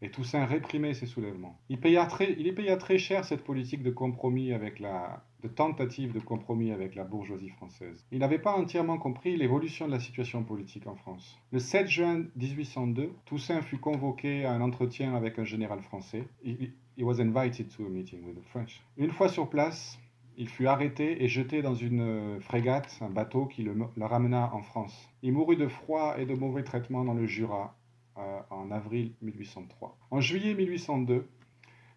et 0.02 0.10
Toussaint 0.10 0.44
réprimait 0.44 0.94
ces 0.94 1.06
soulèvements. 1.06 1.58
Il, 1.68 1.80
paya 1.80 2.06
très, 2.06 2.34
il 2.38 2.54
paya 2.54 2.76
très 2.76 2.98
cher 2.98 3.24
cette 3.24 3.42
politique 3.42 3.82
de 3.82 3.90
compromis 3.90 4.52
avec 4.52 4.78
la, 4.78 5.24
de 5.42 5.48
tentative 5.48 6.12
de 6.12 6.20
compromis 6.20 6.70
avec 6.70 6.94
la 6.94 7.04
bourgeoisie 7.04 7.48
française. 7.48 8.04
Il 8.12 8.18
n'avait 8.18 8.38
pas 8.38 8.52
entièrement 8.52 8.98
compris 8.98 9.36
l'évolution 9.36 9.86
de 9.86 9.92
la 9.92 10.00
situation 10.00 10.42
politique 10.42 10.86
en 10.86 10.96
France. 10.96 11.38
Le 11.52 11.58
7 11.58 11.88
juin 11.88 12.24
1802, 12.36 13.12
Toussaint 13.24 13.62
fut 13.62 13.78
convoqué 13.78 14.44
à 14.44 14.52
un 14.52 14.60
entretien 14.60 15.14
avec 15.14 15.38
un 15.38 15.44
général 15.44 15.80
français. 15.80 16.24
He, 16.44 17.02
was 17.02 17.20
invited 17.20 17.68
to 17.76 17.86
a 17.86 17.88
meeting 17.88 18.24
with 18.24 18.36
the 18.36 18.48
French. 18.48 18.82
Une 18.96 19.10
fois 19.10 19.28
sur 19.28 19.48
place, 19.48 19.98
il 20.38 20.48
fut 20.48 20.66
arrêté 20.66 21.22
et 21.22 21.28
jeté 21.28 21.62
dans 21.62 21.74
une 21.74 22.40
frégate, 22.40 22.98
un 23.00 23.10
bateau 23.10 23.46
qui 23.46 23.62
le, 23.62 23.74
le 23.96 24.04
ramena 24.04 24.50
en 24.54 24.62
France. 24.62 25.10
Il 25.22 25.32
mourut 25.32 25.56
de 25.56 25.68
froid 25.68 26.16
et 26.18 26.26
de 26.26 26.34
mauvais 26.34 26.62
traitements 26.64 27.04
dans 27.04 27.14
le 27.14 27.26
Jura, 27.26 27.76
euh, 28.18 28.40
en 28.50 28.70
avril 28.70 29.12
1803. 29.22 29.96
En 30.11 30.20
juillet 30.20 30.55
1802, 30.55 31.29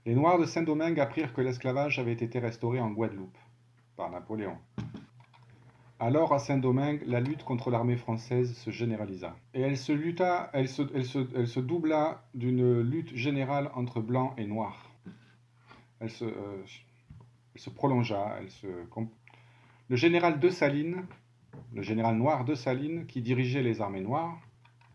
les 0.05 0.15
Noirs 0.15 0.39
de 0.39 0.45
Saint-Domingue 0.45 0.99
apprirent 0.99 1.33
que 1.33 1.41
l'esclavage 1.41 1.99
avait 1.99 2.13
été 2.13 2.39
restauré 2.39 2.79
en 2.79 2.91
Guadeloupe 2.91 3.37
par 3.95 4.09
Napoléon. 4.09 4.57
Alors 6.01 6.33
à 6.33 6.39
Saint-Domingue, 6.39 7.03
la 7.05 7.19
lutte 7.19 7.43
contre 7.43 7.69
l'armée 7.69 7.97
française 7.97 8.55
se 8.55 8.71
généralisa. 8.71 9.35
Et 9.53 9.59
elle 9.59 9.77
se, 9.77 9.91
lutta, 9.91 10.49
elle 10.53 10.69
se, 10.69 11.59
doubla 11.59 12.23
d'une 12.33 12.79
lutte 12.79 13.13
générale 13.15 13.69
entre 13.75 13.99
blancs 13.99 14.33
et 14.37 14.45
noirs. 14.45 14.89
Elle 15.99 16.09
se, 16.09 16.23
euh, 16.23 17.71
prolongea. 17.75 18.39
Le 19.89 19.95
général 19.97 20.39
de 20.39 20.49
Salines, 20.49 21.05
le 21.73 21.81
général 21.81 22.15
noir 22.15 22.45
de 22.45 22.55
Salines, 22.55 23.05
qui 23.05 23.21
dirigeait 23.21 23.63
les 23.63 23.81
armées 23.81 23.99
noires, 23.99 24.39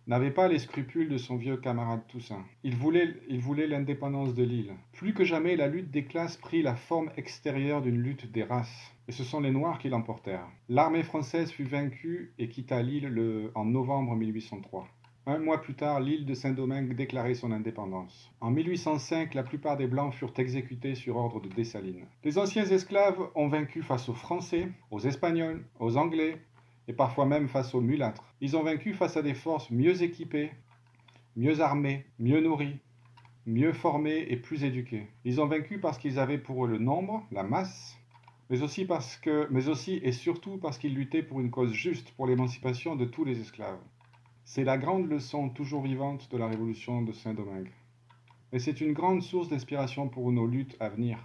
n'avait 0.06 0.30
pas 0.30 0.48
les 0.48 0.58
scrupules 0.58 1.08
de 1.08 1.16
son 1.16 1.36
vieux 1.36 1.56
camarade 1.56 2.06
Toussaint. 2.08 2.44
Il 2.62 2.76
voulait, 2.76 3.14
il 3.28 3.40
voulait 3.40 3.66
l'indépendance 3.66 4.34
de 4.34 4.42
l'île. 4.42 4.74
Plus 4.92 5.14
que 5.14 5.24
jamais, 5.24 5.56
la 5.56 5.68
lutte 5.68 5.90
des 5.90 6.04
classes 6.04 6.36
prit 6.36 6.62
la 6.62 6.74
forme 6.74 7.10
extérieure 7.16 7.82
d'une 7.82 8.00
lutte 8.00 8.30
des 8.30 8.44
races. 8.44 8.94
Et 9.08 9.12
ce 9.12 9.24
sont 9.24 9.40
les 9.40 9.50
Noirs 9.50 9.78
qui 9.78 9.88
l'emportèrent. 9.88 10.48
L'armée 10.68 11.02
française 11.02 11.50
fut 11.50 11.64
vaincue 11.64 12.32
et 12.38 12.48
quitta 12.48 12.82
l'île 12.82 13.50
en 13.54 13.64
novembre 13.64 14.14
1803. 14.16 14.88
Un 15.26 15.38
mois 15.38 15.62
plus 15.62 15.74
tard, 15.74 16.00
l'île 16.00 16.26
de 16.26 16.34
Saint-Domingue 16.34 16.94
déclarait 16.94 17.32
son 17.32 17.50
indépendance. 17.50 18.30
En 18.42 18.50
1805, 18.50 19.32
la 19.32 19.42
plupart 19.42 19.78
des 19.78 19.86
Blancs 19.86 20.12
furent 20.12 20.34
exécutés 20.36 20.94
sur 20.94 21.16
ordre 21.16 21.40
de 21.40 21.48
Dessalines. 21.48 22.04
Les 22.24 22.36
anciens 22.36 22.66
esclaves 22.66 23.30
ont 23.34 23.48
vaincu 23.48 23.80
face 23.80 24.10
aux 24.10 24.14
Français, 24.14 24.68
aux 24.90 25.00
Espagnols, 25.00 25.64
aux 25.80 25.96
Anglais, 25.96 26.36
et 26.88 26.92
parfois 26.92 27.26
même 27.26 27.48
face 27.48 27.74
aux 27.74 27.80
mulâtres. 27.80 28.34
Ils 28.40 28.56
ont 28.56 28.62
vaincu 28.62 28.94
face 28.94 29.16
à 29.16 29.22
des 29.22 29.34
forces 29.34 29.70
mieux 29.70 30.02
équipées, 30.02 30.50
mieux 31.36 31.60
armées, 31.60 32.06
mieux 32.18 32.40
nourries, 32.40 32.78
mieux 33.46 33.72
formées 33.72 34.26
et 34.28 34.36
plus 34.36 34.64
éduquées. 34.64 35.08
Ils 35.24 35.40
ont 35.40 35.46
vaincu 35.46 35.78
parce 35.78 35.98
qu'ils 35.98 36.18
avaient 36.18 36.38
pour 36.38 36.64
eux 36.64 36.68
le 36.68 36.78
nombre, 36.78 37.26
la 37.30 37.42
masse, 37.42 37.98
mais 38.50 38.62
aussi 38.62 38.84
parce 38.84 39.16
que, 39.16 39.48
mais 39.50 39.68
aussi 39.68 40.00
et 40.02 40.12
surtout 40.12 40.58
parce 40.58 40.78
qu'ils 40.78 40.94
luttaient 40.94 41.22
pour 41.22 41.40
une 41.40 41.50
cause 41.50 41.72
juste, 41.72 42.12
pour 42.12 42.26
l'émancipation 42.26 42.96
de 42.96 43.04
tous 43.04 43.24
les 43.24 43.40
esclaves. 43.40 43.80
C'est 44.44 44.64
la 44.64 44.76
grande 44.76 45.08
leçon 45.08 45.48
toujours 45.48 45.82
vivante 45.82 46.30
de 46.30 46.36
la 46.36 46.46
révolution 46.46 47.02
de 47.02 47.12
Saint-Domingue. 47.12 47.72
Et 48.52 48.58
c'est 48.58 48.80
une 48.80 48.92
grande 48.92 49.22
source 49.22 49.48
d'inspiration 49.48 50.08
pour 50.08 50.30
nos 50.30 50.46
luttes 50.46 50.76
à 50.80 50.90
venir. 50.90 51.18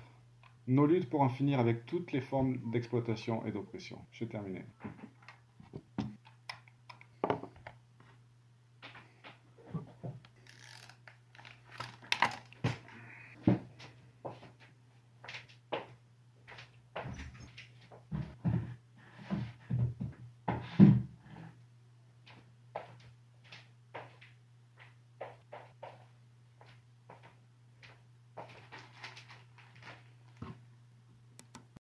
Nos 0.67 0.85
luttes 0.85 1.09
pour 1.09 1.21
en 1.21 1.29
finir 1.29 1.59
avec 1.59 1.85
toutes 1.85 2.11
les 2.11 2.21
formes 2.21 2.57
d'exploitation 2.71 3.45
et 3.45 3.51
d'oppression. 3.51 3.99
J'ai 4.11 4.27
terminé. 4.27 4.63